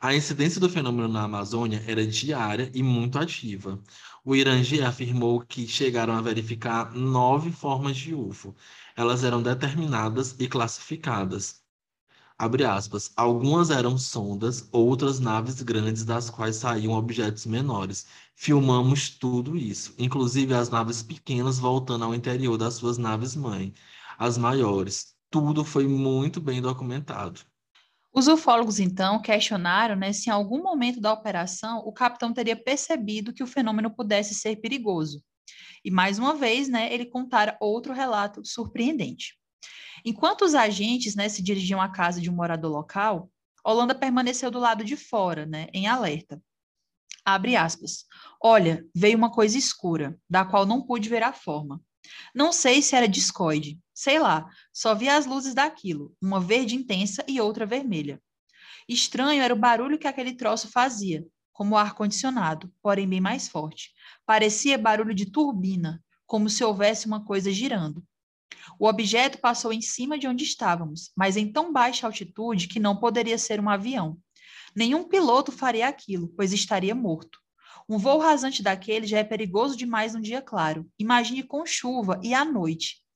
A 0.01 0.15
incidência 0.15 0.59
do 0.59 0.69
fenômeno 0.69 1.07
na 1.07 1.23
Amazônia 1.23 1.83
era 1.87 2.05
diária 2.05 2.71
e 2.73 2.81
muito 2.81 3.19
ativa. 3.19 3.79
O 4.25 4.35
Irangê 4.35 4.81
afirmou 4.81 5.41
que 5.41 5.67
chegaram 5.67 6.13
a 6.15 6.21
verificar 6.21 6.93
nove 6.93 7.51
formas 7.51 7.97
de 7.97 8.13
UFO. 8.15 8.55
Elas 8.95 9.23
eram 9.23 9.41
determinadas 9.41 10.35
e 10.39 10.47
classificadas. 10.47 11.61
Aspas. 12.39 13.11
Algumas 13.15 13.69
eram 13.69 13.97
sondas, 13.97 14.67
outras 14.71 15.19
naves 15.19 15.61
grandes 15.61 16.03
das 16.05 16.29
quais 16.29 16.55
saíam 16.57 16.93
objetos 16.93 17.45
menores. 17.45 18.07
Filmamos 18.35 19.09
tudo 19.09 19.55
isso, 19.57 19.93
inclusive 19.97 20.53
as 20.53 20.69
naves 20.69 21.03
pequenas 21.03 21.59
voltando 21.59 22.05
ao 22.05 22.15
interior 22.15 22.57
das 22.57 22.75
suas 22.75 22.97
naves 22.97 23.35
mãe. 23.35 23.73
As 24.17 24.37
maiores. 24.37 25.15
Tudo 25.29 25.63
foi 25.63 25.87
muito 25.87 26.41
bem 26.41 26.61
documentado. 26.61 27.41
Os 28.13 28.27
ufólogos, 28.27 28.79
então, 28.79 29.21
questionaram 29.21 29.95
né, 29.95 30.11
se 30.11 30.29
em 30.29 30.33
algum 30.33 30.61
momento 30.63 30.99
da 30.99 31.13
operação 31.13 31.79
o 31.79 31.91
capitão 31.91 32.33
teria 32.33 32.55
percebido 32.55 33.33
que 33.33 33.43
o 33.43 33.47
fenômeno 33.47 33.93
pudesse 33.93 34.33
ser 34.33 34.55
perigoso. 34.57 35.23
E, 35.83 35.91
mais 35.91 36.17
uma 36.17 36.35
vez, 36.35 36.67
né, 36.67 36.91
ele 36.91 37.05
contara 37.05 37.57
outro 37.59 37.93
relato 37.93 38.43
surpreendente. 38.43 39.37
Enquanto 40.03 40.43
os 40.43 40.55
agentes 40.55 41.15
né, 41.15 41.29
se 41.29 41.41
dirigiam 41.41 41.81
à 41.81 41.89
casa 41.89 42.19
de 42.21 42.29
um 42.29 42.35
morador 42.35 42.71
local, 42.71 43.29
Holanda 43.63 43.93
permaneceu 43.93 44.49
do 44.49 44.59
lado 44.59 44.83
de 44.83 44.95
fora, 44.95 45.45
né, 45.45 45.67
em 45.73 45.87
alerta. 45.87 46.41
Abre 47.25 47.57
aspas. 47.57 48.05
Olha, 48.41 48.85
veio 48.95 49.17
uma 49.17 49.29
coisa 49.29 49.57
escura, 49.57 50.17
da 50.29 50.45
qual 50.45 50.65
não 50.65 50.81
pude 50.81 51.09
ver 51.09 51.23
a 51.23 51.33
forma. 51.33 51.81
Não 52.33 52.53
sei 52.53 52.81
se 52.81 52.95
era 52.95 53.07
discoide, 53.07 53.77
sei 53.97 54.19
lá, 54.19 54.47
só 54.71 54.93
vi 54.93 55.09
as 55.09 55.25
luzes 55.25 55.55
daquilo, 55.55 56.15
uma 56.21 56.39
verde 56.39 56.75
intensa 56.75 57.25
e 57.27 57.41
outra 57.41 57.65
vermelha. 57.65 58.21
Estranho 58.87 59.41
era 59.41 59.51
o 59.51 59.57
barulho 59.57 59.97
que 59.97 60.07
aquele 60.07 60.35
troço 60.35 60.69
fazia, 60.69 61.25
como 61.51 61.73
o 61.73 61.77
ar-condicionado, 61.79 62.71
porém 62.79 63.09
bem 63.09 63.19
mais 63.19 63.47
forte. 63.47 63.89
Parecia 64.23 64.77
barulho 64.77 65.15
de 65.15 65.25
turbina, 65.25 65.99
como 66.27 66.47
se 66.47 66.63
houvesse 66.63 67.07
uma 67.07 67.25
coisa 67.25 67.51
girando. 67.51 68.05
O 68.79 68.87
objeto 68.87 69.39
passou 69.39 69.73
em 69.73 69.81
cima 69.81 70.15
de 70.15 70.27
onde 70.27 70.43
estávamos, 70.43 71.11
mas 71.15 71.35
em 71.35 71.51
tão 71.51 71.73
baixa 71.73 72.05
altitude 72.05 72.67
que 72.67 72.79
não 72.79 72.97
poderia 72.97 73.39
ser 73.39 73.59
um 73.59 73.67
avião. 73.67 74.15
Nenhum 74.75 75.05
piloto 75.05 75.51
faria 75.51 75.87
aquilo, 75.87 76.27
pois 76.37 76.53
estaria 76.53 76.93
morto. 76.93 77.39
Um 77.89 77.97
voo 77.97 78.19
rasante 78.19 78.61
daquele 78.61 79.07
já 79.07 79.17
é 79.17 79.23
perigoso 79.23 79.75
demais 79.75 80.13
num 80.13 80.21
dia 80.21 80.39
claro. 80.39 80.87
Imagine 80.99 81.41
com 81.41 81.65
chuva 81.65 82.19
e 82.21 82.35
à 82.35 82.45
noite. 82.45 83.06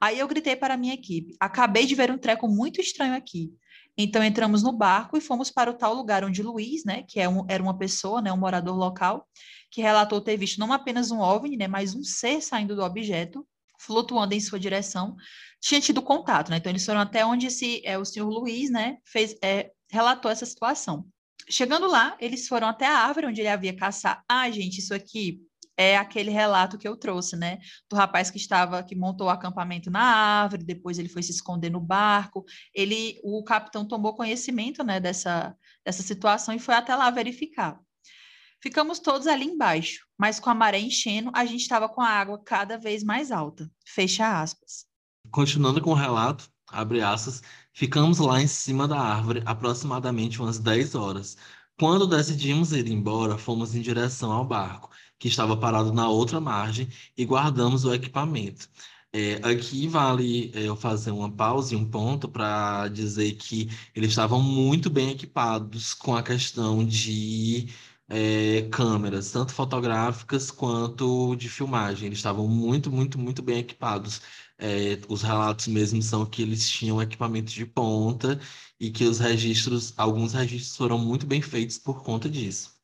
Aí 0.00 0.18
eu 0.18 0.26
gritei 0.26 0.56
para 0.56 0.74
a 0.74 0.76
minha 0.76 0.94
equipe: 0.94 1.36
acabei 1.38 1.86
de 1.86 1.94
ver 1.94 2.10
um 2.10 2.18
treco 2.18 2.48
muito 2.48 2.80
estranho 2.80 3.14
aqui. 3.14 3.52
Então 3.96 4.24
entramos 4.24 4.62
no 4.62 4.72
barco 4.72 5.16
e 5.16 5.20
fomos 5.20 5.50
para 5.50 5.70
o 5.70 5.74
tal 5.74 5.92
lugar 5.92 6.24
onde 6.24 6.42
Luiz, 6.42 6.84
né, 6.84 7.02
que 7.06 7.20
é 7.20 7.28
um, 7.28 7.44
era 7.48 7.62
uma 7.62 7.76
pessoa, 7.76 8.22
né, 8.22 8.32
um 8.32 8.36
morador 8.36 8.76
local, 8.76 9.26
que 9.70 9.82
relatou 9.82 10.20
ter 10.20 10.36
visto 10.36 10.58
não 10.58 10.72
apenas 10.72 11.10
um 11.10 11.18
OVNI, 11.20 11.56
né, 11.56 11.68
mas 11.68 11.94
um 11.94 12.02
ser 12.02 12.40
saindo 12.40 12.74
do 12.74 12.82
objeto, 12.82 13.46
flutuando 13.78 14.34
em 14.34 14.40
sua 14.40 14.58
direção, 14.58 15.16
tinha 15.60 15.80
tido 15.80 16.00
contato, 16.00 16.50
né? 16.50 16.56
Então 16.56 16.70
eles 16.70 16.84
foram 16.84 17.00
até 17.00 17.24
onde 17.24 17.46
esse, 17.46 17.82
é, 17.84 17.98
o 17.98 18.04
senhor 18.04 18.28
Luiz, 18.28 18.70
né, 18.70 18.96
fez, 19.04 19.36
é, 19.42 19.70
relatou 19.90 20.30
essa 20.30 20.46
situação. 20.46 21.06
Chegando 21.48 21.86
lá, 21.86 22.16
eles 22.20 22.46
foram 22.46 22.68
até 22.68 22.86
a 22.86 22.98
árvore 22.98 23.26
onde 23.26 23.40
ele 23.40 23.48
havia 23.48 23.76
caçar. 23.76 24.22
Ah, 24.28 24.50
gente, 24.50 24.78
isso 24.78 24.94
aqui 24.94 25.40
é 25.80 25.96
aquele 25.96 26.30
relato 26.30 26.76
que 26.76 26.86
eu 26.86 26.94
trouxe, 26.94 27.36
né? 27.36 27.58
Do 27.88 27.96
rapaz 27.96 28.30
que 28.30 28.36
estava, 28.36 28.82
que 28.82 28.94
montou 28.94 29.28
o 29.28 29.30
acampamento 29.30 29.90
na 29.90 30.02
árvore, 30.02 30.62
depois 30.62 30.98
ele 30.98 31.08
foi 31.08 31.22
se 31.22 31.32
esconder 31.32 31.70
no 31.70 31.80
barco. 31.80 32.44
Ele, 32.74 33.18
o 33.24 33.42
capitão 33.42 33.88
tomou 33.88 34.14
conhecimento, 34.14 34.84
né, 34.84 35.00
dessa, 35.00 35.56
dessa 35.82 36.02
situação 36.02 36.54
e 36.54 36.58
foi 36.58 36.74
até 36.74 36.94
lá 36.94 37.10
verificar. 37.10 37.80
Ficamos 38.62 38.98
todos 38.98 39.26
ali 39.26 39.46
embaixo, 39.46 40.06
mas 40.18 40.38
com 40.38 40.50
a 40.50 40.54
maré 40.54 40.78
enchendo, 40.78 41.30
a 41.32 41.46
gente 41.46 41.62
estava 41.62 41.88
com 41.88 42.02
a 42.02 42.08
água 42.10 42.38
cada 42.44 42.76
vez 42.76 43.02
mais 43.02 43.32
alta. 43.32 43.66
Fecha 43.86 44.38
aspas. 44.38 44.84
Continuando 45.30 45.80
com 45.80 45.92
o 45.92 45.94
relato, 45.94 46.46
abre 46.68 47.00
aspas, 47.00 47.42
ficamos 47.72 48.18
lá 48.18 48.38
em 48.38 48.46
cima 48.46 48.86
da 48.86 49.00
árvore 49.00 49.42
aproximadamente 49.46 50.42
umas 50.42 50.58
10 50.58 50.94
horas. 50.94 51.38
Quando 51.78 52.06
decidimos 52.06 52.72
ir 52.72 52.86
embora, 52.88 53.38
fomos 53.38 53.74
em 53.74 53.80
direção 53.80 54.30
ao 54.30 54.44
barco, 54.44 54.90
que 55.20 55.28
estava 55.28 55.56
parado 55.56 55.92
na 55.92 56.08
outra 56.08 56.40
margem, 56.40 56.88
e 57.16 57.24
guardamos 57.26 57.84
o 57.84 57.94
equipamento. 57.94 58.68
É, 59.12 59.34
aqui 59.48 59.88
vale 59.88 60.52
é, 60.54 60.68
eu 60.68 60.76
fazer 60.76 61.10
uma 61.10 61.30
pausa 61.30 61.74
e 61.74 61.76
um 61.76 61.84
ponto 61.88 62.28
para 62.28 62.88
dizer 62.88 63.32
que 63.34 63.68
eles 63.94 64.10
estavam 64.10 64.40
muito 64.42 64.88
bem 64.88 65.10
equipados 65.10 65.94
com 65.94 66.14
a 66.16 66.22
questão 66.22 66.84
de 66.86 67.68
é, 68.08 68.68
câmeras, 68.70 69.30
tanto 69.32 69.52
fotográficas 69.52 70.50
quanto 70.50 71.34
de 71.36 71.48
filmagem. 71.48 72.06
Eles 72.06 72.18
estavam 72.18 72.46
muito, 72.48 72.90
muito, 72.90 73.18
muito 73.18 73.42
bem 73.42 73.58
equipados. 73.58 74.20
É, 74.58 75.00
os 75.08 75.22
relatos 75.22 75.66
mesmo 75.68 76.02
são 76.02 76.26
que 76.26 76.42
eles 76.42 76.68
tinham 76.68 77.00
equipamento 77.02 77.52
de 77.52 77.64
ponta 77.66 78.40
e 78.78 78.90
que 78.90 79.04
os 79.04 79.18
registros, 79.18 79.92
alguns 79.96 80.32
registros 80.34 80.76
foram 80.76 80.98
muito 80.98 81.26
bem 81.26 81.40
feitos 81.42 81.78
por 81.78 82.02
conta 82.02 82.28
disso. 82.28 82.79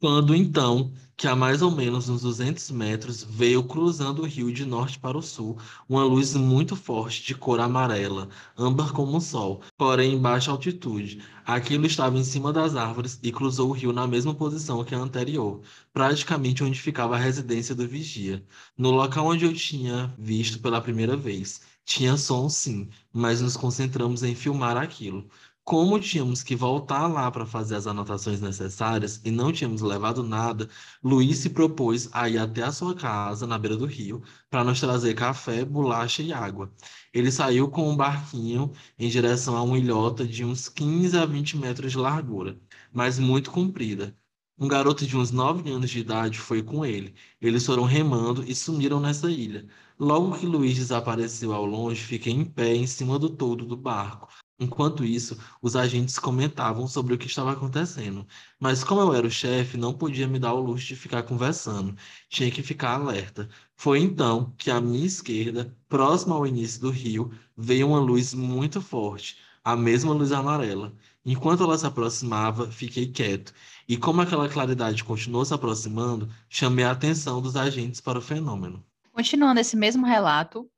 Quando 0.00 0.34
então, 0.36 0.92
que 1.16 1.26
a 1.26 1.34
mais 1.34 1.60
ou 1.62 1.70
menos 1.70 2.08
uns 2.08 2.20
200 2.22 2.70
metros, 2.70 3.24
veio 3.24 3.64
cruzando 3.64 4.22
o 4.22 4.26
rio 4.26 4.52
de 4.52 4.64
norte 4.66 4.98
para 4.98 5.16
o 5.18 5.22
sul 5.22 5.56
uma 5.88 6.04
luz 6.04 6.34
muito 6.36 6.76
forte 6.76 7.22
de 7.24 7.34
cor 7.34 7.58
amarela, 7.58 8.28
âmbar 8.56 8.92
como 8.92 9.16
o 9.16 9.20
sol, 9.20 9.62
porém 9.78 10.12
em 10.14 10.20
baixa 10.20 10.50
altitude. 10.50 11.22
Aquilo 11.46 11.86
estava 11.86 12.16
em 12.18 12.22
cima 12.24 12.52
das 12.52 12.76
árvores 12.76 13.18
e 13.22 13.32
cruzou 13.32 13.70
o 13.70 13.72
rio 13.72 13.92
na 13.92 14.06
mesma 14.06 14.34
posição 14.34 14.84
que 14.84 14.94
a 14.94 14.98
anterior, 14.98 15.60
praticamente 15.92 16.62
onde 16.62 16.78
ficava 16.80 17.14
a 17.16 17.18
residência 17.18 17.74
do 17.74 17.88
vigia. 17.88 18.44
No 18.76 18.90
local 18.90 19.26
onde 19.26 19.44
eu 19.46 19.54
tinha 19.54 20.14
visto 20.18 20.60
pela 20.60 20.80
primeira 20.80 21.16
vez. 21.16 21.62
Tinha 21.86 22.16
som, 22.16 22.48
sim, 22.48 22.88
mas 23.12 23.40
nos 23.40 23.56
concentramos 23.56 24.22
em 24.22 24.34
filmar 24.34 24.76
aquilo. 24.76 25.28
Como 25.64 25.98
tínhamos 25.98 26.42
que 26.42 26.54
voltar 26.54 27.06
lá 27.06 27.30
para 27.30 27.46
fazer 27.46 27.76
as 27.76 27.86
anotações 27.86 28.38
necessárias 28.40 29.20
e 29.24 29.30
não 29.30 29.50
tínhamos 29.50 29.80
levado 29.80 30.22
nada, 30.22 30.68
Luiz 31.02 31.38
se 31.38 31.48
propôs 31.50 32.08
a 32.12 32.28
ir 32.28 32.36
até 32.38 32.62
a 32.62 32.70
sua 32.72 32.94
casa, 32.94 33.46
na 33.46 33.58
beira 33.58 33.76
do 33.76 33.86
rio, 33.86 34.22
para 34.50 34.62
nos 34.62 34.78
trazer 34.78 35.14
café, 35.14 35.64
bolacha 35.64 36.22
e 36.22 36.32
água. 36.34 36.70
Ele 37.14 37.32
saiu 37.32 37.70
com 37.70 37.88
um 37.90 37.96
barquinho 37.96 38.72
em 38.98 39.08
direção 39.08 39.56
a 39.56 39.62
uma 39.62 39.78
ilhota 39.78 40.26
de 40.26 40.44
uns 40.44 40.68
15 40.68 41.16
a 41.16 41.24
20 41.24 41.56
metros 41.56 41.92
de 41.92 41.98
largura, 41.98 42.60
mas 42.92 43.18
muito 43.18 43.50
comprida. 43.50 44.14
Um 44.58 44.68
garoto 44.68 45.06
de 45.06 45.16
uns 45.16 45.30
9 45.30 45.68
anos 45.70 45.90
de 45.90 45.98
idade 45.98 46.38
foi 46.38 46.62
com 46.62 46.84
ele. 46.84 47.14
Eles 47.40 47.64
foram 47.66 47.84
remando 47.84 48.44
e 48.44 48.54
sumiram 48.54 49.00
nessa 49.00 49.30
ilha. 49.30 49.66
Logo 49.98 50.38
que 50.38 50.46
Luiz 50.46 50.76
desapareceu 50.76 51.52
ao 51.52 51.64
longe, 51.64 52.02
fiquei 52.02 52.32
em 52.32 52.44
pé 52.44 52.74
em 52.74 52.86
cima 52.86 53.18
do 53.18 53.30
todo 53.30 53.64
do 53.64 53.76
barco, 53.76 54.28
Enquanto 54.58 55.04
isso, 55.04 55.36
os 55.60 55.74
agentes 55.74 56.18
comentavam 56.18 56.86
sobre 56.86 57.12
o 57.14 57.18
que 57.18 57.26
estava 57.26 57.52
acontecendo, 57.52 58.24
mas 58.58 58.84
como 58.84 59.00
eu 59.00 59.12
era 59.12 59.26
o 59.26 59.30
chefe, 59.30 59.76
não 59.76 59.92
podia 59.92 60.28
me 60.28 60.38
dar 60.38 60.54
o 60.54 60.60
luxo 60.60 60.86
de 60.86 60.96
ficar 60.96 61.24
conversando, 61.24 61.96
tinha 62.28 62.50
que 62.50 62.62
ficar 62.62 62.94
alerta. 62.94 63.48
Foi 63.74 63.98
então 63.98 64.54
que 64.56 64.70
à 64.70 64.80
minha 64.80 65.04
esquerda, 65.04 65.76
próximo 65.88 66.34
ao 66.34 66.46
início 66.46 66.80
do 66.80 66.90
rio, 66.90 67.32
veio 67.56 67.88
uma 67.88 67.98
luz 67.98 68.32
muito 68.32 68.80
forte, 68.80 69.38
a 69.64 69.74
mesma 69.74 70.12
luz 70.12 70.30
amarela. 70.30 70.94
Enquanto 71.26 71.64
ela 71.64 71.76
se 71.76 71.86
aproximava, 71.86 72.70
fiquei 72.70 73.10
quieto, 73.10 73.52
e 73.88 73.96
como 73.96 74.20
aquela 74.20 74.48
claridade 74.48 75.02
continuou 75.02 75.44
se 75.44 75.52
aproximando, 75.52 76.28
chamei 76.48 76.84
a 76.84 76.92
atenção 76.92 77.42
dos 77.42 77.56
agentes 77.56 78.00
para 78.00 78.18
o 78.18 78.22
fenômeno. 78.22 78.84
Continuando 79.10 79.60
esse 79.60 79.76
mesmo 79.76 80.06
relato, 80.06 80.70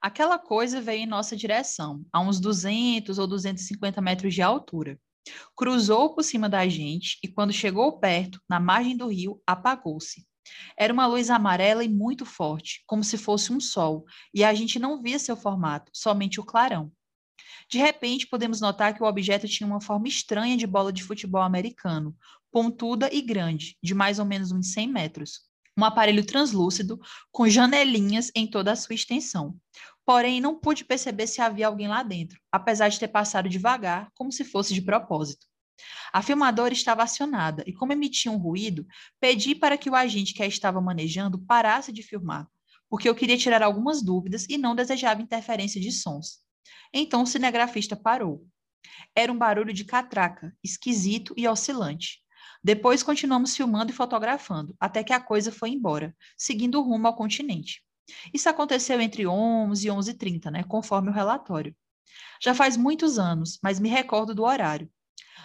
Aquela 0.00 0.38
coisa 0.38 0.80
veio 0.80 1.02
em 1.02 1.06
nossa 1.06 1.36
direção, 1.36 2.02
a 2.10 2.20
uns 2.20 2.40
200 2.40 3.18
ou 3.18 3.26
250 3.26 4.00
metros 4.00 4.32
de 4.34 4.40
altura. 4.40 4.98
Cruzou 5.54 6.14
por 6.14 6.22
cima 6.22 6.48
da 6.48 6.66
gente 6.66 7.18
e, 7.22 7.28
quando 7.28 7.52
chegou 7.52 7.98
perto, 8.00 8.40
na 8.48 8.58
margem 8.58 8.96
do 8.96 9.08
rio, 9.08 9.42
apagou-se. 9.46 10.26
Era 10.74 10.90
uma 10.90 11.06
luz 11.06 11.28
amarela 11.28 11.84
e 11.84 11.88
muito 11.88 12.24
forte, 12.24 12.82
como 12.86 13.04
se 13.04 13.18
fosse 13.18 13.52
um 13.52 13.60
sol, 13.60 14.06
e 14.32 14.42
a 14.42 14.54
gente 14.54 14.78
não 14.78 15.02
via 15.02 15.18
seu 15.18 15.36
formato, 15.36 15.90
somente 15.94 16.40
o 16.40 16.44
clarão. 16.44 16.90
De 17.70 17.76
repente, 17.76 18.26
podemos 18.26 18.58
notar 18.58 18.94
que 18.94 19.02
o 19.02 19.06
objeto 19.06 19.46
tinha 19.46 19.66
uma 19.66 19.82
forma 19.82 20.08
estranha 20.08 20.56
de 20.56 20.66
bola 20.66 20.90
de 20.90 21.04
futebol 21.04 21.42
americano, 21.42 22.16
pontuda 22.50 23.12
e 23.12 23.20
grande, 23.20 23.76
de 23.82 23.94
mais 23.94 24.18
ou 24.18 24.24
menos 24.24 24.50
uns 24.50 24.72
100 24.72 24.88
metros 24.88 25.49
um 25.76 25.84
aparelho 25.84 26.24
translúcido 26.24 26.98
com 27.30 27.48
janelinhas 27.48 28.30
em 28.34 28.46
toda 28.46 28.72
a 28.72 28.76
sua 28.76 28.94
extensão. 28.94 29.56
Porém, 30.04 30.40
não 30.40 30.58
pude 30.58 30.84
perceber 30.84 31.26
se 31.26 31.40
havia 31.40 31.66
alguém 31.66 31.88
lá 31.88 32.02
dentro, 32.02 32.40
apesar 32.50 32.88
de 32.88 32.98
ter 32.98 33.08
passado 33.08 33.48
devagar, 33.48 34.10
como 34.14 34.32
se 34.32 34.44
fosse 34.44 34.74
de 34.74 34.82
propósito. 34.82 35.46
A 36.12 36.22
filmadora 36.22 36.74
estava 36.74 37.02
acionada 37.02 37.62
e, 37.66 37.72
como 37.72 37.92
emitia 37.92 38.30
um 38.30 38.36
ruído, 38.36 38.86
pedi 39.20 39.54
para 39.54 39.78
que 39.78 39.88
o 39.88 39.94
agente 39.94 40.34
que 40.34 40.42
a 40.42 40.46
estava 40.46 40.80
manejando 40.80 41.38
parasse 41.38 41.92
de 41.92 42.02
filmar, 42.02 42.46
porque 42.88 43.08
eu 43.08 43.14
queria 43.14 43.38
tirar 43.38 43.62
algumas 43.62 44.02
dúvidas 44.02 44.46
e 44.48 44.58
não 44.58 44.74
desejava 44.74 45.22
interferência 45.22 45.80
de 45.80 45.92
sons. 45.92 46.40
Então 46.92 47.22
o 47.22 47.26
cinegrafista 47.26 47.96
parou. 47.96 48.44
Era 49.14 49.32
um 49.32 49.38
barulho 49.38 49.72
de 49.72 49.84
catraca, 49.84 50.52
esquisito 50.62 51.34
e 51.36 51.46
oscilante. 51.46 52.20
Depois 52.62 53.02
continuamos 53.02 53.56
filmando 53.56 53.90
e 53.90 53.94
fotografando, 53.94 54.74
até 54.78 55.02
que 55.02 55.12
a 55.12 55.20
coisa 55.20 55.50
foi 55.50 55.70
embora, 55.70 56.14
seguindo 56.36 56.78
o 56.78 56.82
rumo 56.82 57.06
ao 57.06 57.16
continente. 57.16 57.82
Isso 58.34 58.48
aconteceu 58.48 59.00
entre 59.00 59.26
11 59.26 59.86
e 59.86 59.90
11h30, 59.90 60.50
né, 60.50 60.64
conforme 60.64 61.08
o 61.08 61.12
relatório. 61.12 61.74
Já 62.42 62.54
faz 62.54 62.76
muitos 62.76 63.18
anos, 63.18 63.58
mas 63.62 63.80
me 63.80 63.88
recordo 63.88 64.34
do 64.34 64.42
horário. 64.42 64.90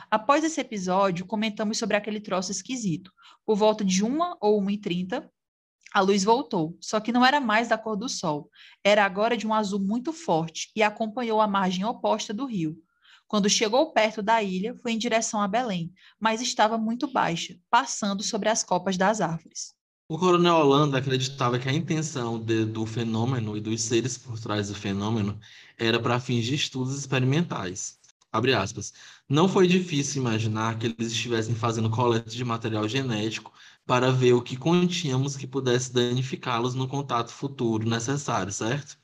Após 0.09 0.43
esse 0.43 0.59
episódio, 0.59 1.25
comentamos 1.25 1.77
sobre 1.77 1.95
aquele 1.95 2.19
troço 2.19 2.51
esquisito. 2.51 3.11
Por 3.45 3.55
volta 3.55 3.83
de 3.83 4.03
1 4.03 4.35
ou 4.41 4.61
1h30, 4.61 5.29
a 5.93 6.01
luz 6.01 6.23
voltou, 6.23 6.77
só 6.81 6.99
que 6.99 7.11
não 7.11 7.25
era 7.25 7.39
mais 7.39 7.69
da 7.69 7.77
cor 7.77 7.95
do 7.95 8.09
sol. 8.09 8.49
Era 8.83 9.05
agora 9.05 9.37
de 9.37 9.47
um 9.47 9.53
azul 9.53 9.79
muito 9.79 10.11
forte 10.11 10.69
e 10.75 10.83
acompanhou 10.83 11.39
a 11.39 11.47
margem 11.47 11.85
oposta 11.85 12.33
do 12.33 12.45
rio, 12.45 12.77
quando 13.27 13.49
chegou 13.49 13.91
perto 13.91 14.21
da 14.21 14.41
ilha, 14.41 14.75
foi 14.75 14.91
em 14.91 14.97
direção 14.97 15.41
a 15.41 15.47
Belém, 15.47 15.91
mas 16.19 16.41
estava 16.41 16.77
muito 16.77 17.07
baixa, 17.07 17.57
passando 17.69 18.23
sobre 18.23 18.49
as 18.49 18.63
copas 18.63 18.97
das 18.97 19.21
árvores. 19.21 19.73
O 20.07 20.19
coronel 20.19 20.57
Holanda 20.57 20.99
acreditava 20.99 21.57
que 21.57 21.67
a 21.67 21.73
intenção 21.73 22.39
de, 22.39 22.63
do 22.63 22.85
fenômeno 22.85 23.57
e 23.57 23.61
dos 23.61 23.81
seres 23.81 24.17
por 24.17 24.39
trás 24.39 24.69
do 24.69 24.75
fenômeno 24.75 25.39
era 25.77 25.99
para 25.99 26.19
fins 26.19 26.45
de 26.45 26.53
estudos 26.53 26.95
experimentais. 26.95 27.99
Não 29.29 29.47
foi 29.47 29.67
difícil 29.67 30.21
imaginar 30.21 30.77
que 30.77 30.87
eles 30.87 31.11
estivessem 31.11 31.55
fazendo 31.55 31.89
coleta 31.89 32.29
de 32.29 32.43
material 32.43 32.87
genético 32.87 33.51
para 33.85 34.11
ver 34.11 34.33
o 34.33 34.41
que 34.41 34.57
continhamos 34.57 35.37
que 35.37 35.47
pudesse 35.47 35.93
danificá-los 35.93 36.75
no 36.75 36.87
contato 36.87 37.31
futuro 37.31 37.87
necessário, 37.87 38.51
certo? 38.51 38.97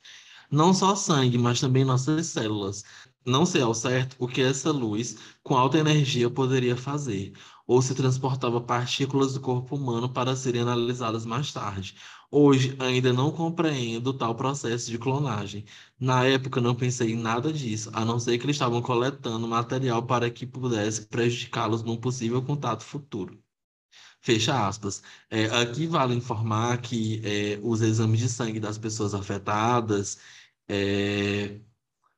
Não 0.51 0.73
só 0.73 0.95
sangue, 0.95 1.37
mas 1.37 1.61
também 1.61 1.85
nossas 1.85 2.27
células, 2.27 2.83
não 3.25 3.45
sei 3.45 3.61
ao 3.61 3.73
certo 3.73 4.15
o 4.19 4.27
que 4.27 4.41
essa 4.41 4.71
luz 4.71 5.17
com 5.43 5.55
alta 5.55 5.77
energia 5.77 6.29
poderia 6.29 6.75
fazer, 6.77 7.33
ou 7.67 7.81
se 7.81 7.95
transportava 7.95 8.59
partículas 8.61 9.33
do 9.33 9.39
corpo 9.41 9.75
humano 9.75 10.09
para 10.09 10.35
serem 10.35 10.61
analisadas 10.61 11.25
mais 11.25 11.51
tarde. 11.53 11.95
Hoje 12.29 12.75
ainda 12.79 13.11
não 13.13 13.31
compreendo 13.31 14.13
tal 14.13 14.35
processo 14.35 14.89
de 14.89 14.97
clonagem. 14.97 15.65
Na 15.99 16.23
época 16.25 16.61
não 16.61 16.75
pensei 16.75 17.11
em 17.11 17.17
nada 17.17 17.51
disso, 17.51 17.89
a 17.93 18.03
não 18.05 18.19
ser 18.19 18.37
que 18.37 18.45
eles 18.45 18.55
estavam 18.55 18.81
coletando 18.81 19.47
material 19.47 20.03
para 20.05 20.29
que 20.29 20.45
pudesse 20.45 21.05
prejudicá-los 21.07 21.83
num 21.83 21.97
possível 21.97 22.41
contato 22.41 22.83
futuro. 22.83 23.41
Fecha 24.21 24.67
aspas. 24.67 25.01
É, 25.29 25.45
aqui 25.47 25.87
vale 25.87 26.13
informar 26.15 26.79
que 26.81 27.21
é, 27.25 27.59
os 27.63 27.81
exames 27.81 28.19
de 28.19 28.29
sangue 28.29 28.59
das 28.59 28.77
pessoas 28.77 29.13
afetadas 29.13 30.19
é, 30.67 31.59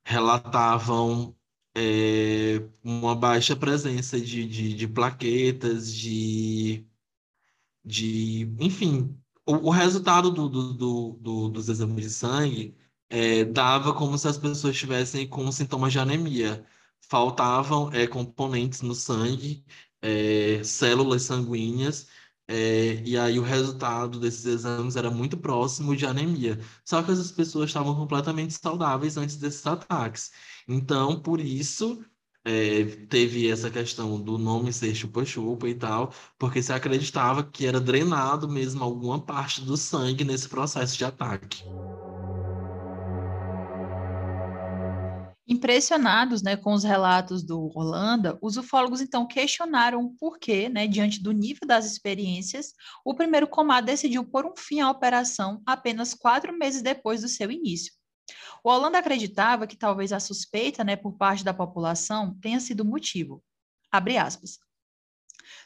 relatavam 0.05 1.35
é, 1.75 2.61
uma 2.83 3.15
baixa 3.15 3.55
presença 3.55 4.19
de, 4.19 4.45
de, 4.47 4.73
de 4.75 4.87
plaquetas, 4.87 5.93
de, 5.93 6.85
de 7.83 8.47
enfim, 8.59 9.17
o, 9.45 9.69
o 9.69 9.69
resultado 9.69 10.31
do, 10.31 10.49
do, 10.49 11.13
do, 11.19 11.49
dos 11.49 11.69
exames 11.69 12.03
de 12.05 12.09
sangue 12.09 12.75
é, 13.09 13.45
dava 13.45 13.93
como 13.93 14.17
se 14.17 14.27
as 14.27 14.37
pessoas 14.37 14.73
estivessem 14.75 15.27
com 15.27 15.51
sintomas 15.51 15.91
de 15.93 15.99
anemia. 15.99 16.65
Faltavam 17.01 17.91
é, 17.93 18.07
componentes 18.07 18.81
no 18.81 18.95
sangue, 18.95 19.63
é, 20.01 20.63
células 20.63 21.23
sanguíneas, 21.23 22.07
é, 22.47 23.01
e 23.05 23.17
aí 23.17 23.39
o 23.39 23.43
resultado 23.43 24.19
desses 24.19 24.45
exames 24.45 24.95
era 24.95 25.09
muito 25.09 25.37
próximo 25.37 25.95
de 25.95 26.05
anemia. 26.05 26.59
Só 26.85 27.01
que 27.03 27.11
as 27.11 27.31
pessoas 27.31 27.69
estavam 27.69 27.95
completamente 27.95 28.53
saudáveis 28.53 29.17
antes 29.17 29.37
desses 29.37 29.65
ataques. 29.65 30.31
Então, 30.67 31.21
por 31.21 31.39
isso, 31.39 32.03
é, 32.45 32.83
teve 33.07 33.49
essa 33.49 33.71
questão 33.71 34.21
do 34.21 34.37
nome 34.37 34.73
ser 34.73 34.93
chupa-chupa 34.95 35.67
e 35.69 35.75
tal, 35.75 36.13
porque 36.37 36.61
se 36.61 36.73
acreditava 36.73 37.43
que 37.43 37.65
era 37.65 37.79
drenado 37.79 38.49
mesmo 38.49 38.83
alguma 38.83 39.23
parte 39.25 39.61
do 39.61 39.77
sangue 39.77 40.23
nesse 40.23 40.49
processo 40.49 40.97
de 40.97 41.05
ataque. 41.05 41.63
Impressionados 45.45 46.41
né, 46.41 46.55
com 46.55 46.73
os 46.73 46.85
relatos 46.85 47.43
do 47.43 47.69
Holanda, 47.75 48.39
os 48.41 48.55
ufólogos 48.55 49.01
então 49.01 49.27
questionaram 49.27 50.15
por 50.17 50.39
que, 50.39 50.69
né, 50.69 50.87
diante 50.87 51.21
do 51.21 51.33
nível 51.33 51.67
das 51.67 51.85
experiências, 51.85 52.73
o 53.03 53.13
primeiro 53.13 53.45
comando 53.45 53.85
decidiu 53.85 54.23
pôr 54.23 54.45
um 54.45 54.55
fim 54.55 54.79
à 54.79 54.89
operação 54.89 55.61
apenas 55.65 56.13
quatro 56.13 56.57
meses 56.57 56.81
depois 56.81 57.21
do 57.21 57.27
seu 57.27 57.51
início. 57.51 57.91
O 58.63 58.69
Holanda 58.69 58.97
acreditava 58.97 59.67
que 59.67 59.75
talvez 59.75 60.13
a 60.13 60.19
suspeita 60.19 60.81
né, 60.81 60.95
por 60.95 61.17
parte 61.17 61.43
da 61.43 61.53
população 61.53 62.39
tenha 62.39 62.61
sido 62.61 62.85
motivo. 62.85 63.43
Abre 63.91 64.17
aspas. 64.17 64.57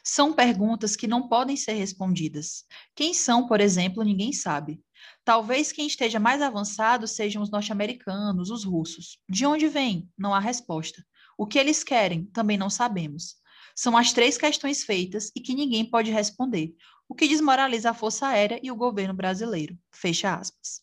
São 0.02 0.32
perguntas 0.32 0.96
que 0.96 1.06
não 1.06 1.28
podem 1.28 1.56
ser 1.56 1.74
respondidas. 1.74 2.64
Quem 2.96 3.14
são, 3.14 3.46
por 3.46 3.60
exemplo, 3.60 4.02
ninguém 4.02 4.32
sabe. 4.32 4.82
Talvez 5.28 5.70
quem 5.72 5.86
esteja 5.86 6.18
mais 6.18 6.40
avançado 6.40 7.06
sejam 7.06 7.42
os 7.42 7.50
norte-americanos, 7.50 8.48
os 8.48 8.64
russos. 8.64 9.18
De 9.28 9.44
onde 9.44 9.68
vêm? 9.68 10.08
Não 10.16 10.32
há 10.32 10.40
resposta. 10.40 11.04
O 11.36 11.46
que 11.46 11.58
eles 11.58 11.84
querem? 11.84 12.24
Também 12.32 12.56
não 12.56 12.70
sabemos. 12.70 13.34
São 13.76 13.94
as 13.94 14.10
três 14.10 14.38
questões 14.38 14.84
feitas 14.84 15.30
e 15.36 15.40
que 15.42 15.54
ninguém 15.54 15.84
pode 15.84 16.10
responder, 16.10 16.74
o 17.06 17.14
que 17.14 17.28
desmoraliza 17.28 17.90
a 17.90 17.94
Força 17.94 18.26
Aérea 18.26 18.58
e 18.62 18.70
o 18.70 18.74
governo 18.74 19.12
brasileiro. 19.12 19.78
Fecha 19.92 20.34
aspas. 20.34 20.80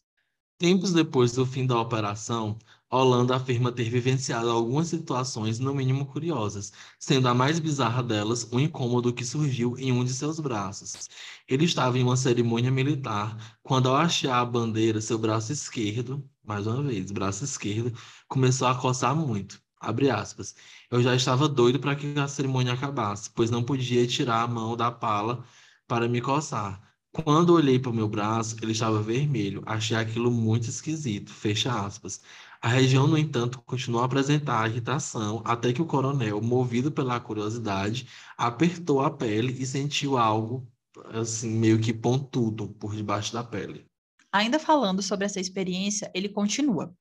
Tempos 0.59 0.93
depois 0.93 1.31
do 1.31 1.43
fim 1.43 1.65
da 1.65 1.81
operação, 1.81 2.55
Holanda 2.89 3.35
afirma 3.35 3.71
ter 3.71 3.89
vivenciado 3.89 4.49
algumas 4.49 4.87
situações 4.87 5.59
no 5.59 5.73
mínimo 5.73 6.05
curiosas, 6.05 6.71
sendo 6.99 7.27
a 7.27 7.33
mais 7.33 7.59
bizarra 7.59 8.01
delas 8.03 8.47
o 8.51 8.59
incômodo 8.59 9.13
que 9.13 9.25
surgiu 9.25 9.77
em 9.77 9.91
um 9.91 10.03
de 10.03 10.13
seus 10.13 10.39
braços. 10.39 11.07
Ele 11.47 11.65
estava 11.65 11.97
em 11.97 12.03
uma 12.03 12.15
cerimônia 12.17 12.71
militar 12.71 13.57
quando, 13.63 13.89
ao 13.89 13.95
achar 13.95 14.39
a 14.39 14.45
bandeira, 14.45 15.01
seu 15.01 15.17
braço 15.17 15.51
esquerdo, 15.51 16.27
mais 16.43 16.67
uma 16.67 16.81
vez, 16.83 17.11
braço 17.11 17.43
esquerdo, 17.43 17.97
começou 18.27 18.67
a 18.67 18.75
coçar 18.75 19.15
muito. 19.15 19.61
Abre 19.79 20.09
aspas. 20.09 20.55
Eu 20.89 21.01
já 21.03 21.15
estava 21.15 21.47
doido 21.47 21.79
para 21.79 21.95
que 21.95 22.17
a 22.17 22.27
cerimônia 22.27 22.73
acabasse, 22.73 23.29
pois 23.31 23.51
não 23.51 23.63
podia 23.63 24.07
tirar 24.07 24.41
a 24.43 24.47
mão 24.47 24.75
da 24.75 24.91
pala 24.91 25.43
para 25.87 26.07
me 26.07 26.21
coçar. 26.21 26.81
Quando 27.11 27.53
olhei 27.53 27.79
para 27.79 27.91
o 27.91 27.93
meu 27.93 28.07
braço, 28.09 28.55
ele 28.61 28.71
estava 28.73 29.01
vermelho. 29.01 29.63
Achei 29.65 29.95
aquilo 29.95 30.29
muito 30.31 30.69
esquisito. 30.69 31.31
Fecha 31.31 31.71
aspas. 31.85 32.21
A 32.65 32.67
região, 32.67 33.05
no 33.05 33.15
entanto, 33.15 33.61
continuou 33.63 34.01
a 34.01 34.07
apresentar 34.07 34.67
irritação 34.67 35.39
até 35.45 35.71
que 35.71 35.83
o 35.83 35.85
coronel, 35.85 36.41
movido 36.41 36.91
pela 36.91 37.19
curiosidade, 37.19 38.09
apertou 38.35 39.01
a 39.01 39.11
pele 39.11 39.53
e 39.61 39.67
sentiu 39.67 40.17
algo 40.17 40.67
assim 41.13 41.51
meio 41.51 41.79
que 41.79 41.93
pontudo 41.93 42.67
por 42.69 42.95
debaixo 42.95 43.31
da 43.31 43.43
pele. 43.43 43.85
Ainda 44.31 44.57
falando 44.57 45.03
sobre 45.03 45.27
essa 45.27 45.39
experiência, 45.39 46.09
ele 46.11 46.27
continua. 46.27 46.91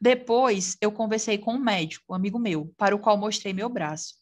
Depois, 0.00 0.78
eu 0.80 0.90
conversei 0.90 1.36
com 1.36 1.56
um 1.56 1.62
médico, 1.62 2.06
um 2.08 2.14
amigo 2.14 2.38
meu, 2.38 2.72
para 2.78 2.96
o 2.96 2.98
qual 2.98 3.18
mostrei 3.18 3.52
meu 3.52 3.68
braço. 3.68 4.14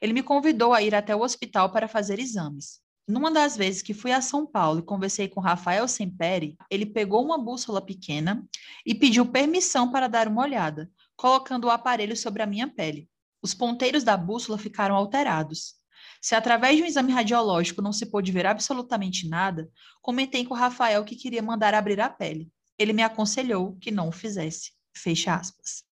Ele 0.00 0.12
me 0.12 0.24
convidou 0.24 0.74
a 0.74 0.82
ir 0.82 0.92
até 0.92 1.14
o 1.14 1.22
hospital 1.22 1.70
para 1.70 1.86
fazer 1.86 2.18
exames. 2.18 2.81
Numa 3.12 3.30
das 3.30 3.58
vezes 3.58 3.82
que 3.82 3.92
fui 3.92 4.10
a 4.10 4.22
São 4.22 4.46
Paulo 4.46 4.78
e 4.78 4.82
conversei 4.82 5.28
com 5.28 5.38
Rafael 5.38 5.86
Semperi, 5.86 6.56
ele 6.70 6.86
pegou 6.86 7.22
uma 7.22 7.36
bússola 7.36 7.78
pequena 7.78 8.42
e 8.86 8.94
pediu 8.94 9.26
permissão 9.26 9.92
para 9.92 10.08
dar 10.08 10.26
uma 10.26 10.40
olhada, 10.40 10.90
colocando 11.14 11.66
o 11.66 11.70
aparelho 11.70 12.16
sobre 12.16 12.42
a 12.42 12.46
minha 12.46 12.66
pele. 12.66 13.10
Os 13.42 13.52
ponteiros 13.52 14.02
da 14.02 14.16
bússola 14.16 14.56
ficaram 14.56 14.96
alterados. 14.96 15.74
Se 16.22 16.34
através 16.34 16.78
de 16.78 16.84
um 16.84 16.86
exame 16.86 17.12
radiológico 17.12 17.82
não 17.82 17.92
se 17.92 18.06
pôde 18.06 18.32
ver 18.32 18.46
absolutamente 18.46 19.28
nada, 19.28 19.70
comentei 20.00 20.46
com 20.46 20.54
o 20.54 20.56
Rafael 20.56 21.04
que 21.04 21.14
queria 21.14 21.42
mandar 21.42 21.74
abrir 21.74 22.00
a 22.00 22.08
pele. 22.08 22.50
Ele 22.78 22.94
me 22.94 23.02
aconselhou 23.02 23.76
que 23.78 23.90
não 23.90 24.08
o 24.08 24.12
fizesse. 24.12 24.72
Fecha 24.96 25.34
aspas. 25.34 25.84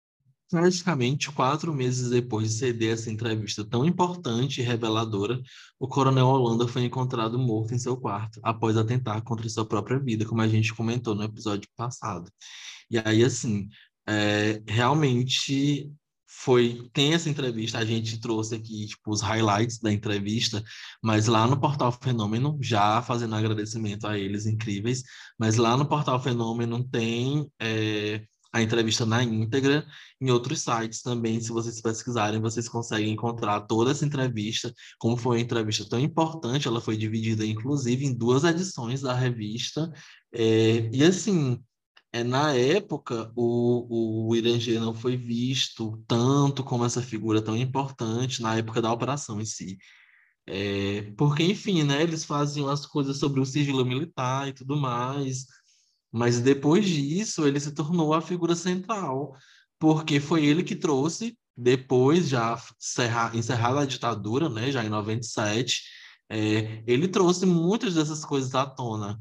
Praticamente 0.50 1.30
quatro 1.30 1.72
meses 1.72 2.10
depois 2.10 2.48
de 2.48 2.54
ceder 2.58 2.94
essa 2.94 3.08
entrevista 3.08 3.64
tão 3.64 3.84
importante 3.84 4.60
e 4.60 4.64
reveladora, 4.64 5.40
o 5.78 5.86
coronel 5.86 6.26
Holanda 6.26 6.66
foi 6.66 6.84
encontrado 6.84 7.38
morto 7.38 7.72
em 7.72 7.78
seu 7.78 7.96
quarto, 7.96 8.40
após 8.42 8.76
atentar 8.76 9.22
contra 9.22 9.48
sua 9.48 9.64
própria 9.64 10.00
vida, 10.00 10.24
como 10.26 10.42
a 10.42 10.48
gente 10.48 10.74
comentou 10.74 11.14
no 11.14 11.22
episódio 11.22 11.68
passado. 11.76 12.28
E 12.90 12.98
aí, 12.98 13.22
assim, 13.22 13.68
é, 14.08 14.60
realmente 14.66 15.88
foi 16.26 16.88
tem 16.92 17.12
essa 17.14 17.28
entrevista, 17.28 17.78
a 17.78 17.84
gente 17.84 18.18
trouxe 18.20 18.54
aqui 18.54 18.86
tipo 18.86 19.10
os 19.12 19.20
highlights 19.20 19.78
da 19.78 19.92
entrevista, 19.92 20.62
mas 21.02 21.26
lá 21.26 21.46
no 21.46 21.60
Portal 21.60 21.92
Fenômeno, 21.92 22.58
já 22.60 23.02
fazendo 23.02 23.34
agradecimento 23.34 24.06
a 24.06 24.18
eles 24.18 24.46
incríveis, 24.46 25.02
mas 25.38 25.56
lá 25.56 25.76
no 25.76 25.86
Portal 25.86 26.20
Fenômeno 26.20 26.82
tem 26.82 27.48
é, 27.60 28.24
a 28.52 28.62
entrevista 28.62 29.06
na 29.06 29.22
íntegra. 29.22 29.86
Em 30.20 30.30
outros 30.30 30.60
sites 30.60 31.02
também, 31.02 31.40
se 31.40 31.50
vocês 31.50 31.80
pesquisarem, 31.80 32.40
vocês 32.40 32.68
conseguem 32.68 33.12
encontrar 33.12 33.60
toda 33.62 33.90
essa 33.92 34.04
entrevista. 34.04 34.72
Como 34.98 35.16
foi 35.16 35.36
uma 35.36 35.42
entrevista 35.42 35.88
tão 35.88 36.00
importante, 36.00 36.68
ela 36.68 36.80
foi 36.80 36.96
dividida 36.96 37.44
inclusive 37.46 38.04
em 38.04 38.14
duas 38.14 38.44
edições 38.44 39.02
da 39.02 39.14
revista. 39.14 39.92
É, 40.32 40.90
e 40.92 41.04
assim, 41.04 41.58
é, 42.12 42.24
na 42.24 42.54
época, 42.54 43.32
o, 43.36 44.28
o 44.30 44.36
Irangê 44.36 44.78
não 44.80 44.94
foi 44.94 45.16
visto 45.16 46.02
tanto 46.08 46.64
como 46.64 46.84
essa 46.84 47.00
figura 47.02 47.40
tão 47.42 47.56
importante 47.56 48.42
na 48.42 48.56
época 48.56 48.82
da 48.82 48.92
operação 48.92 49.40
em 49.40 49.44
si. 49.44 49.78
É, 50.46 51.12
porque, 51.16 51.44
enfim, 51.44 51.84
né, 51.84 52.02
eles 52.02 52.24
faziam 52.24 52.68
as 52.68 52.84
coisas 52.84 53.18
sobre 53.18 53.40
o 53.40 53.46
sigilo 53.46 53.84
militar 53.84 54.48
e 54.48 54.52
tudo 54.52 54.76
mais, 54.76 55.46
mas 56.12 56.40
depois 56.40 56.86
disso 56.86 57.46
ele 57.46 57.60
se 57.60 57.72
tornou 57.72 58.14
a 58.14 58.20
figura 58.20 58.54
central, 58.54 59.36
porque 59.78 60.20
foi 60.20 60.44
ele 60.44 60.62
que 60.62 60.76
trouxe, 60.76 61.38
depois 61.56 62.28
já 62.28 62.60
encerrada 63.34 63.80
a 63.80 63.86
ditadura, 63.86 64.48
né, 64.48 64.70
já 64.70 64.84
em 64.84 64.88
97, 64.88 65.82
é, 66.28 66.82
ele 66.86 67.08
trouxe 67.08 67.46
muitas 67.46 67.94
dessas 67.94 68.24
coisas 68.24 68.54
à 68.54 68.66
tona 68.66 69.20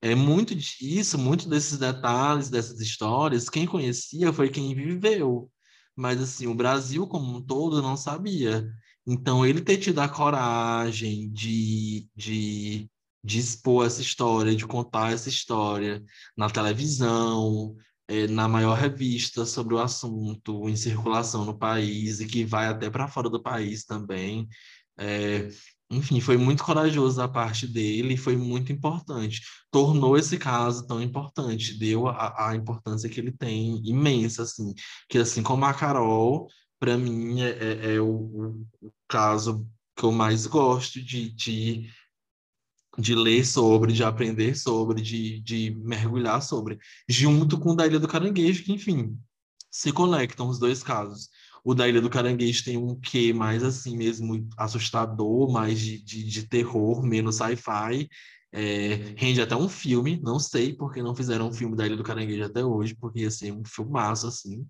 é 0.00 0.14
muito 0.14 0.54
disso, 0.54 1.18
muito 1.18 1.48
desses 1.48 1.78
detalhes, 1.78 2.48
dessas 2.50 2.80
histórias, 2.80 3.48
quem 3.48 3.66
conhecia 3.66 4.32
foi 4.32 4.48
quem 4.48 4.74
viveu. 4.74 5.50
Mas 5.96 6.20
assim, 6.20 6.46
o 6.46 6.54
Brasil 6.54 7.06
como 7.06 7.36
um 7.36 7.42
todo 7.42 7.82
não 7.82 7.96
sabia. 7.96 8.68
Então 9.06 9.44
ele 9.44 9.60
ter 9.60 9.78
tido 9.78 10.00
a 10.00 10.08
coragem 10.08 11.30
de, 11.32 12.08
de, 12.14 12.88
de 13.22 13.38
expor 13.38 13.86
essa 13.86 14.00
história, 14.02 14.54
de 14.54 14.66
contar 14.66 15.12
essa 15.12 15.28
história 15.28 16.02
na 16.36 16.48
televisão, 16.48 17.76
é, 18.08 18.26
na 18.26 18.48
maior 18.48 18.74
revista 18.76 19.44
sobre 19.44 19.74
o 19.74 19.78
assunto, 19.78 20.68
em 20.68 20.76
circulação 20.76 21.44
no 21.44 21.58
país 21.58 22.20
e 22.20 22.26
que 22.26 22.44
vai 22.44 22.66
até 22.66 22.88
para 22.90 23.08
fora 23.08 23.28
do 23.28 23.42
país 23.42 23.84
também. 23.84 24.48
É, 24.98 25.48
enfim, 25.90 26.20
foi 26.20 26.36
muito 26.36 26.62
corajoso 26.64 27.16
da 27.16 27.28
parte 27.28 27.66
dele 27.66 28.14
e 28.14 28.16
foi 28.16 28.36
muito 28.36 28.72
importante. 28.72 29.40
Tornou 29.70 30.18
esse 30.18 30.36
caso 30.38 30.86
tão 30.86 31.02
importante, 31.02 31.78
deu 31.78 32.08
a, 32.08 32.50
a 32.50 32.56
importância 32.56 33.08
que 33.08 33.20
ele 33.20 33.32
tem 33.32 33.80
imensa, 33.86 34.42
assim. 34.42 34.74
Que 35.08 35.18
assim 35.18 35.42
como 35.42 35.64
a 35.64 35.72
Carol, 35.72 36.46
para 36.78 36.96
mim 36.98 37.40
é, 37.40 37.50
é, 37.50 37.94
é 37.94 38.00
o, 38.00 38.66
o, 38.82 38.92
caso 39.08 39.66
que 39.96 40.04
eu 40.04 40.12
mais 40.12 40.46
gosto 40.46 41.02
de, 41.02 41.30
de, 41.30 41.90
de 42.98 43.14
ler 43.14 43.44
sobre, 43.46 43.92
de 43.92 44.02
aprender 44.02 44.56
sobre, 44.56 45.00
de, 45.00 45.40
de 45.40 45.70
mergulhar 45.78 46.42
sobre, 46.42 46.78
junto 47.08 47.58
com 47.58 47.70
o 47.70 47.76
da 47.76 47.86
Ilha 47.86 48.00
do 48.00 48.08
Caranguejo, 48.08 48.64
que, 48.64 48.72
enfim, 48.72 49.16
se 49.70 49.92
conectam 49.92 50.48
os 50.48 50.58
dois 50.58 50.82
casos. 50.82 51.28
O 51.64 51.74
da 51.74 51.86
Ilha 51.88 52.00
do 52.00 52.10
Caranguejo 52.10 52.64
tem 52.64 52.76
um 52.76 52.98
quê 52.98 53.32
mais 53.32 53.62
assim 53.62 53.96
mesmo 53.96 54.48
assustador, 54.56 55.50
mais 55.52 55.78
de, 55.78 56.02
de, 56.02 56.24
de 56.24 56.48
terror, 56.48 57.02
menos 57.02 57.36
sci-fi. 57.36 58.08
É, 58.50 59.14
rende 59.16 59.42
até 59.42 59.54
um 59.54 59.68
filme, 59.68 60.18
não 60.22 60.38
sei 60.40 60.72
porque 60.72 61.02
não 61.02 61.14
fizeram 61.14 61.48
um 61.48 61.52
filme 61.52 61.76
da 61.76 61.86
Ilha 61.86 61.96
do 61.96 62.02
Caranguejo 62.02 62.44
até 62.44 62.64
hoje, 62.64 62.94
porque 62.96 63.20
ia 63.20 63.30
ser 63.30 63.52
um 63.52 63.64
filmaço 63.64 64.26
assim. 64.26 64.66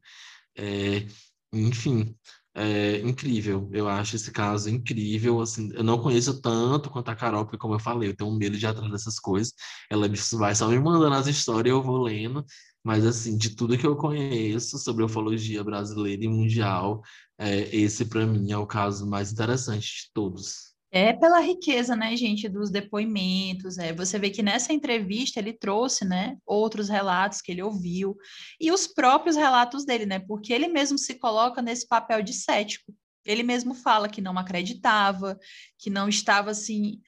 É, 0.56 1.06
enfim, 1.52 2.14
é 2.58 3.00
incrível. 3.00 3.68
Eu 3.72 3.88
acho 3.88 4.16
esse 4.16 4.30
caso 4.32 4.68
incrível. 4.70 5.40
Assim, 5.40 5.70
eu 5.74 5.82
não 5.84 5.98
conheço 6.00 6.40
tanto 6.40 6.90
quanto 6.90 7.08
a 7.10 7.16
Carol, 7.16 7.44
porque, 7.44 7.58
como 7.58 7.74
eu 7.74 7.78
falei, 7.80 8.10
eu 8.10 8.16
tenho 8.16 8.30
medo 8.36 8.56
de 8.58 8.64
ir 8.64 8.68
atrás 8.68 8.90
dessas 8.90 9.18
coisas. 9.18 9.52
Ela 9.90 10.08
vai 10.34 10.54
só 10.54 10.68
me 10.68 10.78
mandando 10.78 11.14
as 11.14 11.26
histórias, 11.26 11.72
eu 11.74 11.82
vou 11.82 12.02
lendo. 12.02 12.44
Mas, 12.84 13.04
assim, 13.06 13.36
de 13.36 13.54
tudo 13.56 13.76
que 13.78 13.86
eu 13.86 13.96
conheço 13.96 14.78
sobre 14.78 15.04
ufologia 15.04 15.62
brasileira 15.64 16.24
e 16.24 16.28
mundial, 16.28 17.02
é, 17.38 17.74
esse, 17.74 18.04
para 18.06 18.26
mim, 18.26 18.50
é 18.52 18.56
o 18.58 18.66
caso 18.66 19.06
mais 19.06 19.32
interessante 19.32 19.86
de 19.86 20.12
todos. 20.14 20.67
É 20.90 21.12
pela 21.12 21.38
riqueza, 21.40 21.94
né, 21.94 22.16
gente, 22.16 22.48
dos 22.48 22.70
depoimentos. 22.70 23.76
É. 23.76 23.92
Você 23.92 24.18
vê 24.18 24.30
que 24.30 24.42
nessa 24.42 24.72
entrevista 24.72 25.38
ele 25.38 25.52
trouxe, 25.52 26.04
né, 26.04 26.36
outros 26.46 26.88
relatos 26.88 27.42
que 27.42 27.52
ele 27.52 27.62
ouviu 27.62 28.16
e 28.58 28.72
os 28.72 28.86
próprios 28.86 29.36
relatos 29.36 29.84
dele, 29.84 30.06
né, 30.06 30.18
porque 30.18 30.52
ele 30.52 30.66
mesmo 30.66 30.96
se 30.96 31.14
coloca 31.16 31.60
nesse 31.60 31.86
papel 31.86 32.22
de 32.22 32.32
cético. 32.32 32.94
Ele 33.24 33.42
mesmo 33.42 33.74
fala 33.74 34.08
que 34.08 34.22
não 34.22 34.38
acreditava, 34.38 35.38
que 35.78 35.90
não 35.90 36.08
estava 36.08 36.50
assim, 36.50 37.02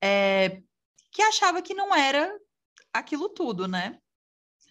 é, 0.00 0.60
que 1.10 1.20
achava 1.22 1.60
que 1.60 1.74
não 1.74 1.92
era 1.92 2.32
aquilo 2.92 3.28
tudo, 3.28 3.66
né? 3.66 3.98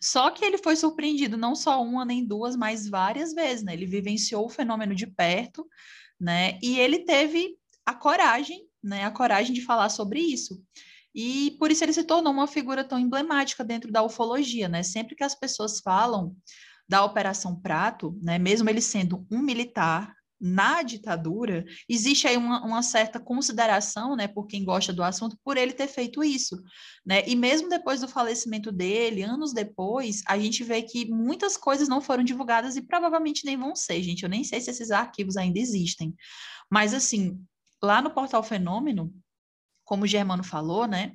Só 0.02 0.30
que 0.32 0.45
ele 0.45 0.58
foi 0.58 0.76
surpreendido 0.76 1.38
não 1.38 1.56
só 1.56 1.82
uma 1.82 2.06
nem 2.06 2.26
duas, 2.26 2.56
mas 2.56 2.88
várias 2.88 3.34
vezes, 3.34 3.63
né? 3.63 3.73
Ele 3.73 3.86
vivenciou 3.86 4.45
o 4.45 4.49
fenômeno 4.49 4.95
de 4.95 5.08
perto, 5.08 5.67
né? 6.19 6.58
E 6.62 6.80
ele 6.80 6.99
teve 6.99 7.58
a 7.85 7.93
coragem, 7.93 8.67
né? 8.81 9.05
A 9.05 9.11
coragem 9.11 9.53
de 9.53 9.61
falar 9.61 9.89
sobre 9.89 10.19
isso. 10.19 10.61
E 11.15 11.55
por 11.59 11.71
isso 11.71 11.83
ele 11.83 11.93
se 11.93 12.03
tornou 12.03 12.33
uma 12.33 12.47
figura 12.47 12.83
tão 12.83 12.97
emblemática 12.97 13.63
dentro 13.63 13.91
da 13.91 14.03
ufologia, 14.03 14.67
né? 14.67 14.83
Sempre 14.83 15.15
que 15.15 15.23
as 15.23 15.35
pessoas 15.35 15.79
falam 15.79 16.35
da 16.87 17.03
Operação 17.03 17.59
Prato, 17.59 18.17
né? 18.21 18.37
Mesmo 18.37 18.69
ele 18.69 18.81
sendo 18.81 19.25
um 19.31 19.39
militar, 19.39 20.13
na 20.45 20.83
ditadura, 20.83 21.63
existe 21.87 22.27
aí 22.27 22.35
uma, 22.35 22.61
uma, 22.65 22.83
certa 22.83 23.17
consideração, 23.17 24.13
né, 24.13 24.27
por 24.27 24.45
quem 24.45 24.65
gosta 24.65 24.91
do 24.91 25.01
assunto, 25.01 25.37
por 25.41 25.55
ele 25.55 25.71
ter 25.71 25.87
feito 25.87 26.21
isso, 26.21 26.61
né? 27.05 27.23
E 27.25 27.33
mesmo 27.33 27.69
depois 27.69 28.01
do 28.01 28.09
falecimento 28.09 28.69
dele, 28.69 29.23
anos 29.23 29.53
depois, 29.53 30.21
a 30.27 30.37
gente 30.37 30.61
vê 30.61 30.81
que 30.81 31.09
muitas 31.09 31.55
coisas 31.55 31.87
não 31.87 32.01
foram 32.01 32.25
divulgadas 32.25 32.75
e 32.75 32.81
provavelmente 32.81 33.45
nem 33.45 33.55
vão 33.55 33.73
ser, 33.73 34.03
gente. 34.03 34.23
Eu 34.23 34.29
nem 34.29 34.43
sei 34.43 34.59
se 34.59 34.69
esses 34.69 34.91
arquivos 34.91 35.37
ainda 35.37 35.59
existem. 35.59 36.13
Mas 36.69 36.93
assim, 36.93 37.39
lá 37.83 38.01
no 38.01 38.11
portal 38.11 38.41
Fenômeno, 38.41 39.13
como 39.83 40.05
o 40.05 40.07
Germano 40.07 40.43
falou, 40.43 40.87
né? 40.87 41.13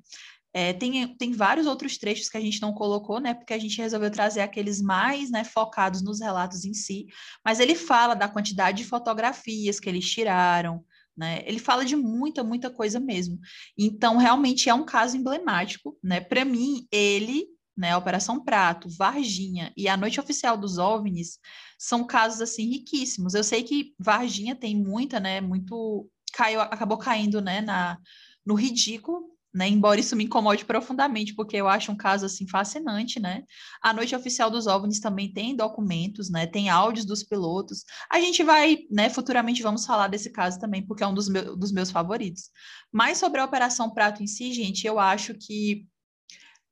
É, 0.52 0.72
tem, 0.72 1.16
tem 1.16 1.32
vários 1.32 1.66
outros 1.66 1.98
trechos 1.98 2.28
que 2.28 2.36
a 2.36 2.40
gente 2.40 2.60
não 2.60 2.72
colocou, 2.72 3.20
né? 3.20 3.34
Porque 3.34 3.52
a 3.52 3.58
gente 3.58 3.78
resolveu 3.78 4.10
trazer 4.10 4.40
aqueles 4.40 4.80
mais 4.80 5.30
né, 5.30 5.44
focados 5.44 6.02
nos 6.02 6.20
relatos 6.20 6.64
em 6.64 6.74
si. 6.74 7.06
Mas 7.44 7.60
ele 7.60 7.74
fala 7.74 8.14
da 8.14 8.28
quantidade 8.28 8.78
de 8.78 8.88
fotografias 8.88 9.78
que 9.78 9.88
eles 9.88 10.10
tiraram, 10.10 10.84
né? 11.16 11.42
Ele 11.44 11.58
fala 11.58 11.84
de 11.84 11.96
muita, 11.96 12.42
muita 12.42 12.70
coisa 12.70 12.98
mesmo. 12.98 13.38
Então, 13.76 14.16
realmente 14.16 14.68
é 14.68 14.74
um 14.74 14.84
caso 14.84 15.16
emblemático, 15.16 15.98
né? 16.02 16.20
Para 16.20 16.44
mim, 16.44 16.86
ele, 16.90 17.46
né, 17.76 17.96
Operação 17.96 18.42
Prato, 18.42 18.88
Varginha 18.88 19.72
e 19.76 19.88
a 19.88 19.96
Noite 19.96 20.20
Oficial 20.20 20.56
dos 20.56 20.78
OVNIs 20.78 21.38
são 21.78 22.06
casos 22.06 22.40
assim 22.40 22.68
riquíssimos. 22.70 23.34
Eu 23.34 23.44
sei 23.44 23.62
que 23.62 23.94
Varginha 23.98 24.56
tem 24.56 24.76
muita, 24.76 25.20
né, 25.20 25.40
muito 25.40 26.10
caiu, 26.38 26.60
acabou 26.60 26.96
caindo, 26.98 27.40
né, 27.40 27.60
na 27.60 27.98
no 28.46 28.54
ridículo 28.54 29.36
né? 29.52 29.66
Embora 29.66 29.98
isso 29.98 30.14
me 30.14 30.24
incomode 30.24 30.64
profundamente, 30.64 31.34
porque 31.34 31.56
eu 31.56 31.66
acho 31.66 31.90
um 31.90 31.96
caso 31.96 32.26
assim 32.26 32.46
fascinante, 32.46 33.18
né? 33.18 33.44
A 33.82 33.92
noite 33.92 34.14
oficial 34.14 34.50
dos 34.50 34.66
OVNIs 34.66 35.00
também 35.00 35.32
tem 35.32 35.56
documentos, 35.56 36.30
né? 36.30 36.46
Tem 36.46 36.68
áudios 36.68 37.06
dos 37.06 37.22
pilotos. 37.24 37.84
A 38.10 38.20
gente 38.20 38.42
vai, 38.44 38.80
né? 38.90 39.08
Futuramente 39.08 39.62
vamos 39.62 39.86
falar 39.86 40.08
desse 40.08 40.30
caso 40.30 40.60
também, 40.60 40.86
porque 40.86 41.02
é 41.02 41.06
um 41.06 41.14
dos, 41.14 41.28
meu, 41.28 41.56
dos 41.56 41.72
meus 41.72 41.90
favoritos. 41.90 42.50
Mas 42.92 43.18
sobre 43.18 43.40
a 43.40 43.44
Operação 43.44 43.90
Prato 43.90 44.22
em 44.22 44.26
si, 44.26 44.52
gente, 44.52 44.86
eu 44.86 44.98
acho 44.98 45.34
que 45.34 45.86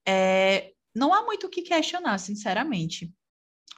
é, 0.07 0.73
não 0.95 1.15
há 1.15 1.25
muito 1.25 1.47
o 1.47 1.51
que 1.51 1.63
questionar, 1.63 2.19
sinceramente 2.19 3.11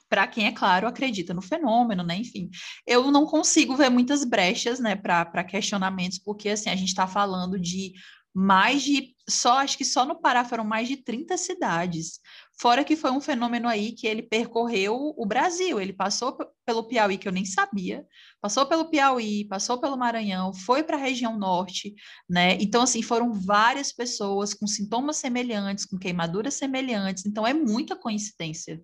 para 0.09 0.27
quem, 0.27 0.47
é 0.47 0.53
claro, 0.53 0.87
acredita 0.87 1.35
no 1.35 1.43
fenômeno, 1.43 2.03
né? 2.03 2.17
Enfim, 2.17 2.49
eu 2.87 3.11
não 3.11 3.27
consigo 3.27 3.77
ver 3.77 3.91
muitas 3.91 4.25
brechas, 4.25 4.81
né, 4.81 4.97
para 4.97 5.45
questionamentos, 5.45 6.19
porque 6.19 6.49
assim, 6.49 6.71
a 6.71 6.77
gente 6.77 6.89
está 6.89 7.07
falando 7.07 7.59
de 7.59 7.93
mais 8.35 8.83
de 8.83 9.15
só 9.29 9.59
acho 9.59 9.77
que 9.77 9.85
só 9.85 10.07
no 10.07 10.21
Pará 10.21 10.45
foram 10.45 10.65
mais 10.65 10.87
de 10.89 10.97
30 10.97 11.37
cidades. 11.37 12.21
Fora 12.61 12.85
que 12.85 12.97
foi 12.97 13.11
um 13.11 13.21
fenômeno 13.21 13.69
aí 13.69 13.93
que 13.93 14.07
ele 14.07 14.23
percorreu 14.23 15.15
o 15.17 15.27
Brasil, 15.27 15.81
ele 15.81 15.93
passou 15.93 16.37
pelo 16.65 16.85
Piauí 16.85 17.19
que 17.19 17.29
eu 17.29 17.33
nem 17.33 17.45
sabia, 17.45 18.07
passou 18.41 18.67
pelo 18.67 18.89
Piauí, 18.89 19.45
passou 19.47 19.79
pelo 19.81 19.97
Maranhão, 19.97 20.53
foi 20.53 20.83
para 20.83 20.97
a 20.97 21.01
região 21.01 21.39
norte, 21.39 21.95
né? 22.29 22.55
Então 22.61 22.83
assim, 22.83 23.03
foram 23.03 23.33
várias 23.33 23.93
pessoas 23.93 24.55
com 24.55 24.67
sintomas 24.67 25.17
semelhantes, 25.17 25.85
com 25.85 25.99
queimaduras 25.99 26.55
semelhantes, 26.55 27.27
então 27.27 27.47
é 27.47 27.53
muita 27.53 27.97
coincidência. 27.97 28.81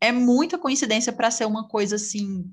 É 0.00 0.12
muita 0.12 0.58
coincidência 0.58 1.12
para 1.12 1.30
ser 1.30 1.46
uma 1.46 1.68
coisa 1.68 1.96
assim 1.96 2.44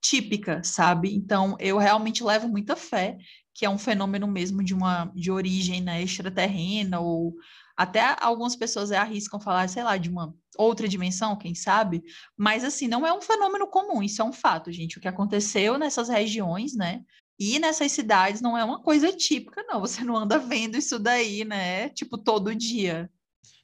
típica, 0.00 0.62
sabe? 0.64 1.14
Então 1.14 1.56
eu 1.58 1.76
realmente 1.78 2.22
levo 2.22 2.48
muita 2.48 2.76
fé 2.76 3.18
que 3.58 3.66
é 3.66 3.70
um 3.70 3.76
fenômeno 3.76 4.28
mesmo 4.28 4.62
de 4.62 4.72
uma 4.72 5.06
de 5.16 5.32
origem 5.32 5.80
né, 5.80 6.00
extraterrena, 6.00 7.00
ou 7.00 7.34
até 7.76 8.16
algumas 8.20 8.54
pessoas 8.54 8.92
arriscam 8.92 9.40
falar, 9.40 9.68
sei 9.68 9.82
lá, 9.82 9.96
de 9.96 10.08
uma 10.08 10.32
outra 10.56 10.86
dimensão, 10.86 11.36
quem 11.36 11.56
sabe, 11.56 12.04
mas 12.36 12.62
assim, 12.62 12.86
não 12.86 13.04
é 13.04 13.12
um 13.12 13.20
fenômeno 13.20 13.66
comum, 13.66 14.00
isso 14.00 14.22
é 14.22 14.24
um 14.24 14.32
fato, 14.32 14.70
gente. 14.70 14.96
O 14.96 15.00
que 15.00 15.08
aconteceu 15.08 15.76
nessas 15.76 16.08
regiões, 16.08 16.76
né? 16.76 17.02
E 17.36 17.58
nessas 17.58 17.90
cidades 17.90 18.40
não 18.40 18.56
é 18.56 18.64
uma 18.64 18.80
coisa 18.80 19.12
típica, 19.12 19.64
não. 19.64 19.80
Você 19.80 20.04
não 20.04 20.16
anda 20.16 20.38
vendo 20.38 20.76
isso 20.76 20.96
daí, 20.98 21.44
né? 21.44 21.88
Tipo, 21.88 22.16
todo 22.16 22.54
dia. 22.54 23.10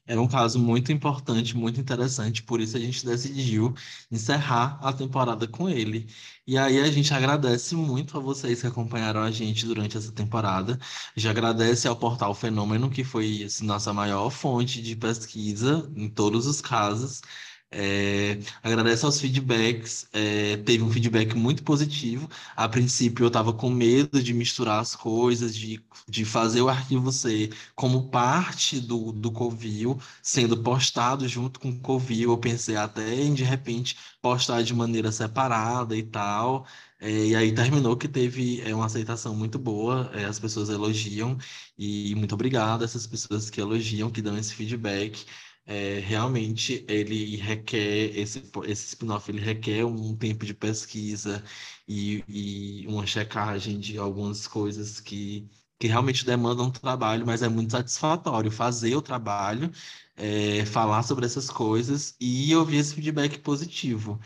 Era 0.06 0.20
um 0.20 0.28
caso 0.28 0.58
muito 0.58 0.92
importante, 0.92 1.56
muito 1.56 1.80
interessante, 1.80 2.42
por 2.42 2.60
isso 2.60 2.76
a 2.76 2.80
gente 2.80 3.04
decidiu 3.06 3.74
encerrar 4.10 4.78
a 4.82 4.92
temporada 4.92 5.48
com 5.48 5.68
ele. 5.68 6.06
E 6.46 6.58
aí 6.58 6.78
a 6.80 6.90
gente 6.90 7.12
agradece 7.14 7.74
muito 7.74 8.16
a 8.18 8.20
vocês 8.20 8.60
que 8.60 8.66
acompanharam 8.66 9.22
a 9.22 9.30
gente 9.30 9.64
durante 9.66 9.96
essa 9.96 10.12
temporada. 10.12 10.78
Já 11.16 11.30
agradece 11.30 11.88
ao 11.88 11.96
Portal 11.96 12.34
Fenômeno, 12.34 12.90
que 12.90 13.02
foi 13.02 13.44
assim, 13.44 13.64
nossa 13.64 13.92
maior 13.94 14.28
fonte 14.30 14.82
de 14.82 14.94
pesquisa 14.94 15.90
em 15.96 16.08
todos 16.08 16.46
os 16.46 16.60
casos. 16.60 17.22
É, 17.76 18.38
agradeço 18.62 19.04
aos 19.04 19.20
feedbacks, 19.20 20.06
é, 20.12 20.56
teve 20.58 20.84
um 20.84 20.90
feedback 20.90 21.34
muito 21.34 21.64
positivo. 21.64 22.28
A 22.54 22.68
princípio, 22.68 23.24
eu 23.24 23.28
estava 23.28 23.52
com 23.52 23.68
medo 23.68 24.22
de 24.22 24.32
misturar 24.32 24.78
as 24.80 24.94
coisas, 24.94 25.56
de, 25.56 25.84
de 26.08 26.24
fazer 26.24 26.62
o 26.62 26.68
arquivo 26.68 27.10
C 27.10 27.50
como 27.74 28.08
parte 28.10 28.80
do, 28.80 29.10
do 29.10 29.32
Covil, 29.32 29.98
sendo 30.22 30.62
postado 30.62 31.26
junto 31.28 31.58
com 31.58 31.70
o 31.70 31.80
Covil. 31.80 32.30
Eu 32.30 32.38
pensei 32.38 32.76
até 32.76 33.12
em, 33.20 33.34
de 33.34 33.42
repente, 33.42 33.96
postar 34.22 34.62
de 34.62 34.72
maneira 34.72 35.10
separada 35.10 35.96
e 35.96 36.02
tal. 36.04 36.66
É, 37.00 37.10
e 37.26 37.34
aí 37.36 37.52
terminou 37.52 37.96
que 37.96 38.06
teve 38.08 38.60
é, 38.62 38.72
uma 38.74 38.86
aceitação 38.86 39.34
muito 39.34 39.58
boa, 39.58 40.10
é, 40.14 40.24
as 40.24 40.38
pessoas 40.38 40.68
elogiam, 40.70 41.36
e 41.76 42.14
muito 42.14 42.34
obrigado 42.34 42.82
a 42.82 42.84
essas 42.84 43.06
pessoas 43.06 43.50
que 43.50 43.60
elogiam, 43.60 44.10
que 44.10 44.22
dão 44.22 44.38
esse 44.38 44.54
feedback 44.54 45.26
é, 45.66 45.98
realmente 46.00 46.84
ele 46.88 47.36
requer 47.36 48.16
esse, 48.18 48.42
esse 48.66 48.86
spin-off 48.88 49.30
ele 49.30 49.40
requer 49.40 49.84
um 49.84 50.16
tempo 50.16 50.44
de 50.44 50.54
pesquisa 50.54 51.42
e, 51.88 52.24
e 52.28 52.86
uma 52.86 53.06
checagem 53.06 53.78
de 53.80 53.98
algumas 53.98 54.46
coisas 54.46 55.00
que, 55.00 55.48
que 55.78 55.86
realmente 55.86 56.24
demandam 56.24 56.70
trabalho, 56.70 57.26
mas 57.26 57.42
é 57.42 57.48
muito 57.48 57.72
satisfatório 57.72 58.50
fazer 58.50 58.94
o 58.96 59.02
trabalho, 59.02 59.70
é, 60.16 60.64
falar 60.66 61.02
sobre 61.02 61.26
essas 61.26 61.50
coisas 61.50 62.14
e 62.20 62.54
ouvir 62.54 62.78
esse 62.78 62.94
feedback 62.94 63.38
positivo. 63.38 64.20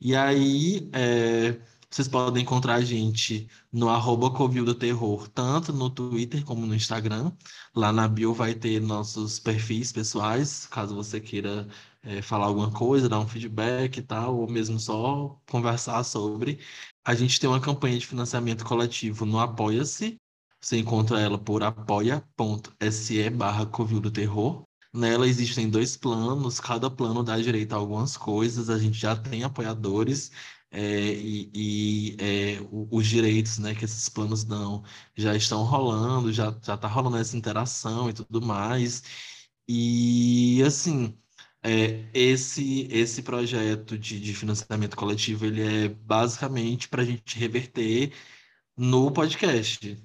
E 0.00 0.14
aí 0.14 0.88
é, 0.92 1.60
vocês 1.94 2.08
podem 2.08 2.42
encontrar 2.42 2.74
a 2.74 2.80
gente 2.80 3.48
no 3.72 3.88
arroba 3.88 4.28
Covil 4.28 4.64
do 4.64 4.74
Terror, 4.74 5.28
tanto 5.28 5.72
no 5.72 5.88
Twitter 5.88 6.44
como 6.44 6.66
no 6.66 6.74
Instagram. 6.74 7.30
Lá 7.72 7.92
na 7.92 8.08
bio 8.08 8.34
vai 8.34 8.52
ter 8.52 8.80
nossos 8.80 9.38
perfis 9.38 9.92
pessoais, 9.92 10.66
caso 10.66 10.92
você 10.96 11.20
queira 11.20 11.68
é, 12.02 12.20
falar 12.20 12.46
alguma 12.46 12.72
coisa, 12.72 13.08
dar 13.08 13.20
um 13.20 13.28
feedback 13.28 13.98
e 13.98 14.02
tal, 14.02 14.36
ou 14.40 14.50
mesmo 14.50 14.80
só 14.80 15.40
conversar 15.48 16.02
sobre. 16.02 16.58
A 17.04 17.14
gente 17.14 17.38
tem 17.38 17.48
uma 17.48 17.60
campanha 17.60 17.96
de 17.96 18.08
financiamento 18.08 18.64
coletivo 18.64 19.24
no 19.24 19.38
Apoia-se. 19.38 20.16
Você 20.60 20.78
encontra 20.78 21.20
ela 21.20 21.38
por 21.38 21.62
apoia.se 21.62 23.30
barra 23.30 23.66
Covil 23.66 24.00
do 24.00 24.10
Terror. 24.10 24.64
Nela 24.92 25.28
existem 25.28 25.70
dois 25.70 25.96
planos, 25.96 26.58
cada 26.58 26.90
plano 26.90 27.22
dá 27.22 27.38
direito 27.38 27.72
a 27.72 27.76
algumas 27.76 28.16
coisas. 28.16 28.68
A 28.68 28.78
gente 28.78 28.98
já 28.98 29.14
tem 29.14 29.44
apoiadores 29.44 30.32
é, 30.74 31.12
e, 31.14 31.50
e 31.54 32.16
é, 32.20 32.58
os 32.90 33.06
direitos 33.06 33.58
né, 33.58 33.74
que 33.74 33.84
esses 33.84 34.08
planos 34.08 34.44
dão 34.44 34.82
já 35.16 35.34
estão 35.36 35.62
rolando, 35.64 36.32
já 36.32 36.50
está 36.50 36.88
rolando 36.88 37.16
essa 37.18 37.36
interação 37.36 38.10
e 38.10 38.12
tudo 38.12 38.42
mais. 38.42 39.02
E 39.68 40.62
assim, 40.66 41.18
é, 41.62 42.08
esse, 42.14 42.88
esse 42.90 43.22
projeto 43.22 43.98
de, 43.98 44.20
de 44.20 44.34
financiamento 44.34 44.96
coletivo 44.96 45.46
ele 45.46 45.62
é 45.86 45.88
basicamente 45.88 46.88
para 46.88 47.02
a 47.02 47.04
gente 47.04 47.38
reverter 47.38 48.12
no 48.76 49.10
podcast 49.12 49.96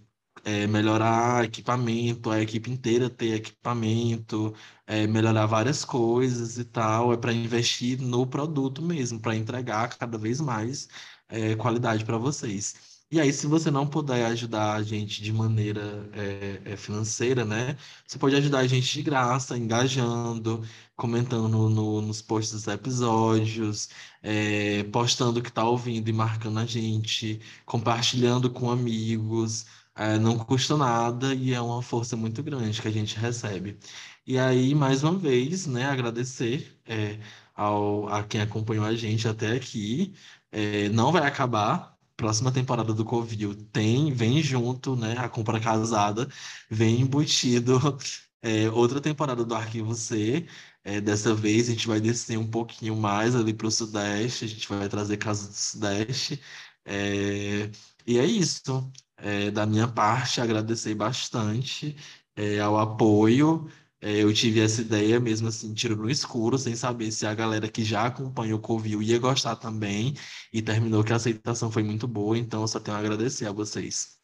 é, 0.43 0.67
melhorar 0.67 1.45
equipamento, 1.45 2.29
a 2.29 2.41
equipe 2.41 2.71
inteira 2.71 3.09
ter 3.09 3.35
equipamento, 3.35 4.53
é, 4.87 5.07
melhorar 5.07 5.45
várias 5.45 5.85
coisas 5.85 6.57
e 6.57 6.65
tal, 6.65 7.13
é 7.13 7.17
para 7.17 7.33
investir 7.33 7.99
no 8.01 8.25
produto 8.27 8.81
mesmo, 8.81 9.19
para 9.19 9.35
entregar 9.35 9.97
cada 9.97 10.17
vez 10.17 10.39
mais 10.41 10.87
é, 11.29 11.55
qualidade 11.55 12.05
para 12.05 12.17
vocês. 12.17 12.99
E 13.11 13.19
aí, 13.19 13.33
se 13.33 13.47
você 13.47 13.71
não 13.71 13.87
puder 13.87 14.25
ajudar 14.27 14.75
a 14.75 14.83
gente 14.83 15.23
de 15.23 15.33
maneira 15.33 16.07
é, 16.13 16.61
é, 16.73 16.77
financeira, 16.77 17.43
né? 17.43 17.75
Você 18.05 18.19
pode 18.19 18.35
ajudar 18.35 18.59
a 18.59 18.67
gente 18.67 18.93
de 18.93 19.01
graça, 19.01 19.57
engajando, 19.57 20.63
comentando 20.95 21.69
no, 21.69 22.01
nos 22.01 22.21
posts 22.21 22.51
dos 22.53 22.67
episódios, 22.67 23.89
é, 24.21 24.83
postando 24.85 25.39
o 25.39 25.43
que 25.43 25.49
está 25.49 25.63
ouvindo 25.67 26.07
e 26.07 26.13
marcando 26.13 26.59
a 26.59 26.65
gente, 26.67 27.41
compartilhando 27.65 28.51
com 28.51 28.69
amigos. 28.69 29.65
É, 29.99 30.17
não 30.17 30.37
custa 30.39 30.77
nada 30.77 31.33
e 31.35 31.53
é 31.53 31.59
uma 31.59 31.81
força 31.81 32.15
muito 32.15 32.41
grande 32.41 32.81
que 32.81 32.87
a 32.87 32.91
gente 32.91 33.17
recebe. 33.17 33.77
E 34.25 34.39
aí, 34.39 34.73
mais 34.73 35.03
uma 35.03 35.17
vez, 35.17 35.67
né, 35.67 35.85
agradecer 35.85 36.79
é, 36.85 37.19
ao, 37.53 38.07
a 38.07 38.23
quem 38.23 38.39
acompanhou 38.39 38.85
a 38.85 38.95
gente 38.95 39.27
até 39.27 39.51
aqui. 39.57 40.15
É, 40.51 40.87
não 40.89 41.11
vai 41.11 41.23
acabar. 41.27 41.97
Próxima 42.15 42.49
temporada 42.51 42.93
do 42.93 43.03
Covil 43.03 43.53
tem, 43.73 44.13
vem 44.13 44.41
junto, 44.41 44.95
né? 44.95 45.15
A 45.17 45.27
compra 45.29 45.59
casada, 45.59 46.29
vem 46.69 47.01
embutido 47.01 47.79
é, 48.41 48.69
outra 48.71 49.01
temporada 49.01 49.43
do 49.43 49.53
Arquivo 49.55 49.93
C. 49.95 50.47
É, 50.83 51.01
dessa 51.01 51.35
vez 51.35 51.67
a 51.67 51.71
gente 51.71 51.87
vai 51.87 51.99
descer 51.99 52.37
um 52.37 52.47
pouquinho 52.49 52.95
mais 52.95 53.35
ali 53.35 53.53
para 53.53 53.67
o 53.67 53.71
Sudeste, 53.71 54.45
a 54.45 54.47
gente 54.47 54.67
vai 54.69 54.87
trazer 54.89 55.17
casos 55.17 55.47
do 55.49 55.53
Sudeste. 55.55 56.41
É, 56.85 57.69
e 58.05 58.17
é 58.17 58.25
isso. 58.25 58.91
É, 59.17 59.51
da 59.51 59.65
minha 59.65 59.87
parte, 59.87 60.39
agradecer 60.39 60.95
bastante 60.95 61.95
é, 62.35 62.59
ao 62.59 62.77
apoio. 62.77 63.69
É, 64.01 64.23
eu 64.23 64.33
tive 64.33 64.61
essa 64.61 64.81
ideia 64.81 65.19
mesmo 65.19 65.49
assim, 65.49 65.73
tiro 65.73 65.95
no 65.97 66.09
escuro, 66.09 66.57
sem 66.57 66.75
saber 66.75 67.11
se 67.11 67.25
a 67.25 67.33
galera 67.35 67.67
que 67.67 67.83
já 67.83 68.05
acompanha 68.05 68.55
o 68.55 68.59
Covil 68.59 69.01
ia 69.03 69.19
gostar 69.19 69.57
também. 69.57 70.15
E 70.53 70.61
terminou 70.61 71.03
que 71.03 71.11
a 71.11 71.17
aceitação 71.17 71.69
foi 71.69 71.83
muito 71.83 72.07
boa, 72.07 72.37
então 72.37 72.61
eu 72.61 72.67
só 72.67 72.79
tenho 72.79 72.95
a 72.95 72.99
agradecer 72.99 73.45
a 73.45 73.51
vocês. 73.51 74.19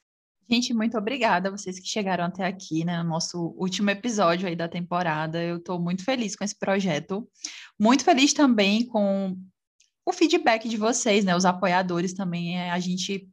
Gente, 0.49 0.73
muito 0.73 0.95
obrigada 0.95 1.49
a 1.49 1.51
vocês 1.51 1.79
que 1.79 1.87
chegaram 1.87 2.23
até 2.23 2.45
aqui, 2.45 2.85
né? 2.85 3.01
No 3.01 3.09
nosso 3.09 3.55
último 3.57 3.89
episódio 3.89 4.47
aí 4.47 4.55
da 4.55 4.67
temporada. 4.67 5.43
Eu 5.43 5.57
estou 5.57 5.79
muito 5.79 6.05
feliz 6.05 6.35
com 6.35 6.43
esse 6.43 6.57
projeto. 6.57 7.27
Muito 7.79 8.03
feliz 8.03 8.31
também 8.31 8.85
com 8.85 9.35
o 10.05 10.13
feedback 10.13 10.69
de 10.69 10.77
vocês, 10.77 11.25
né? 11.25 11.35
Os 11.35 11.45
apoiadores 11.45 12.13
também. 12.13 12.59
É, 12.59 12.69
a 12.69 12.79
gente 12.79 13.27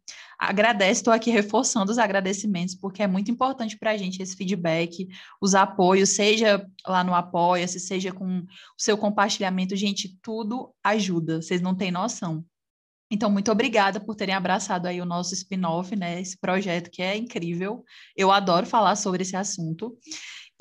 agradece, 0.48 1.00
estou 1.00 1.12
aqui 1.12 1.30
reforçando 1.30 1.92
os 1.92 1.98
agradecimentos, 1.98 2.74
porque 2.74 3.02
é 3.02 3.06
muito 3.06 3.30
importante 3.30 3.78
para 3.78 3.92
a 3.92 3.96
gente 3.96 4.20
esse 4.20 4.36
feedback, 4.36 5.08
os 5.40 5.54
apoios, 5.54 6.10
seja 6.10 6.66
lá 6.86 7.04
no 7.04 7.14
Apoia-se, 7.14 7.78
seja 7.78 8.12
com 8.12 8.40
o 8.40 8.46
seu 8.76 8.98
compartilhamento. 8.98 9.76
Gente, 9.76 10.18
tudo 10.20 10.74
ajuda, 10.82 11.40
vocês 11.40 11.60
não 11.60 11.76
têm 11.76 11.92
noção. 11.92 12.44
Então, 13.08 13.30
muito 13.30 13.52
obrigada 13.52 14.00
por 14.00 14.16
terem 14.16 14.34
abraçado 14.34 14.86
aí 14.86 15.00
o 15.00 15.04
nosso 15.04 15.34
spin-off, 15.34 15.94
né? 15.94 16.20
Esse 16.20 16.36
projeto 16.38 16.90
que 16.90 17.02
é 17.02 17.14
incrível. 17.14 17.84
Eu 18.16 18.32
adoro 18.32 18.66
falar 18.66 18.96
sobre 18.96 19.22
esse 19.22 19.36
assunto. 19.36 19.96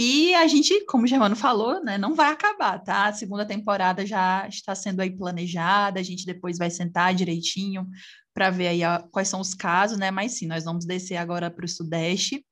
E 0.04 0.34
a 0.34 0.48
gente, 0.48 0.84
como 0.86 1.04
o 1.04 1.08
Germano 1.08 1.36
falou, 1.36 1.80
né, 1.84 1.96
não 1.96 2.16
vai 2.16 2.32
acabar, 2.32 2.80
tá? 2.80 3.06
A 3.06 3.14
segunda 3.14 3.46
temporada 3.46 4.04
já 4.04 4.48
está 4.48 4.74
sendo 4.74 5.00
aí 5.00 5.16
planejada, 5.16 6.00
a 6.00 6.04
gente 6.04 6.26
depois 6.26 6.58
vai 6.58 6.72
sentar 6.72 7.14
direitinho 7.14 7.88
para 8.34 8.50
ver 8.50 8.70
aí 8.70 8.84
a, 8.84 9.06
quais 9.12 9.28
são 9.28 9.40
os 9.40 9.54
casos, 9.54 10.00
né? 10.00 10.10
Mas 10.10 10.32
sim, 10.40 10.48
nós 10.48 10.64
vamos 10.64 10.86
descer 10.86 11.18
agora 11.18 11.52
para 11.52 11.66
o 11.66 11.70
Sudeste. 11.70 12.44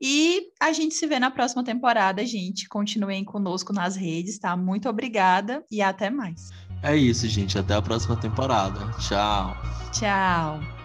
E 0.00 0.44
a 0.58 0.72
gente 0.72 0.94
se 0.94 1.06
vê 1.06 1.18
na 1.18 1.30
próxima 1.30 1.62
temporada, 1.62 2.24
gente. 2.24 2.66
Continuem 2.66 3.26
conosco 3.26 3.74
nas 3.74 3.94
redes, 3.94 4.38
tá? 4.38 4.56
Muito 4.56 4.88
obrigada 4.88 5.62
e 5.70 5.82
até 5.82 6.08
mais. 6.08 6.48
É 6.82 6.96
isso, 6.96 7.28
gente. 7.28 7.58
Até 7.58 7.74
a 7.74 7.82
próxima 7.82 8.16
temporada. 8.16 8.80
Tchau. 9.06 9.54
Tchau. 9.92 10.79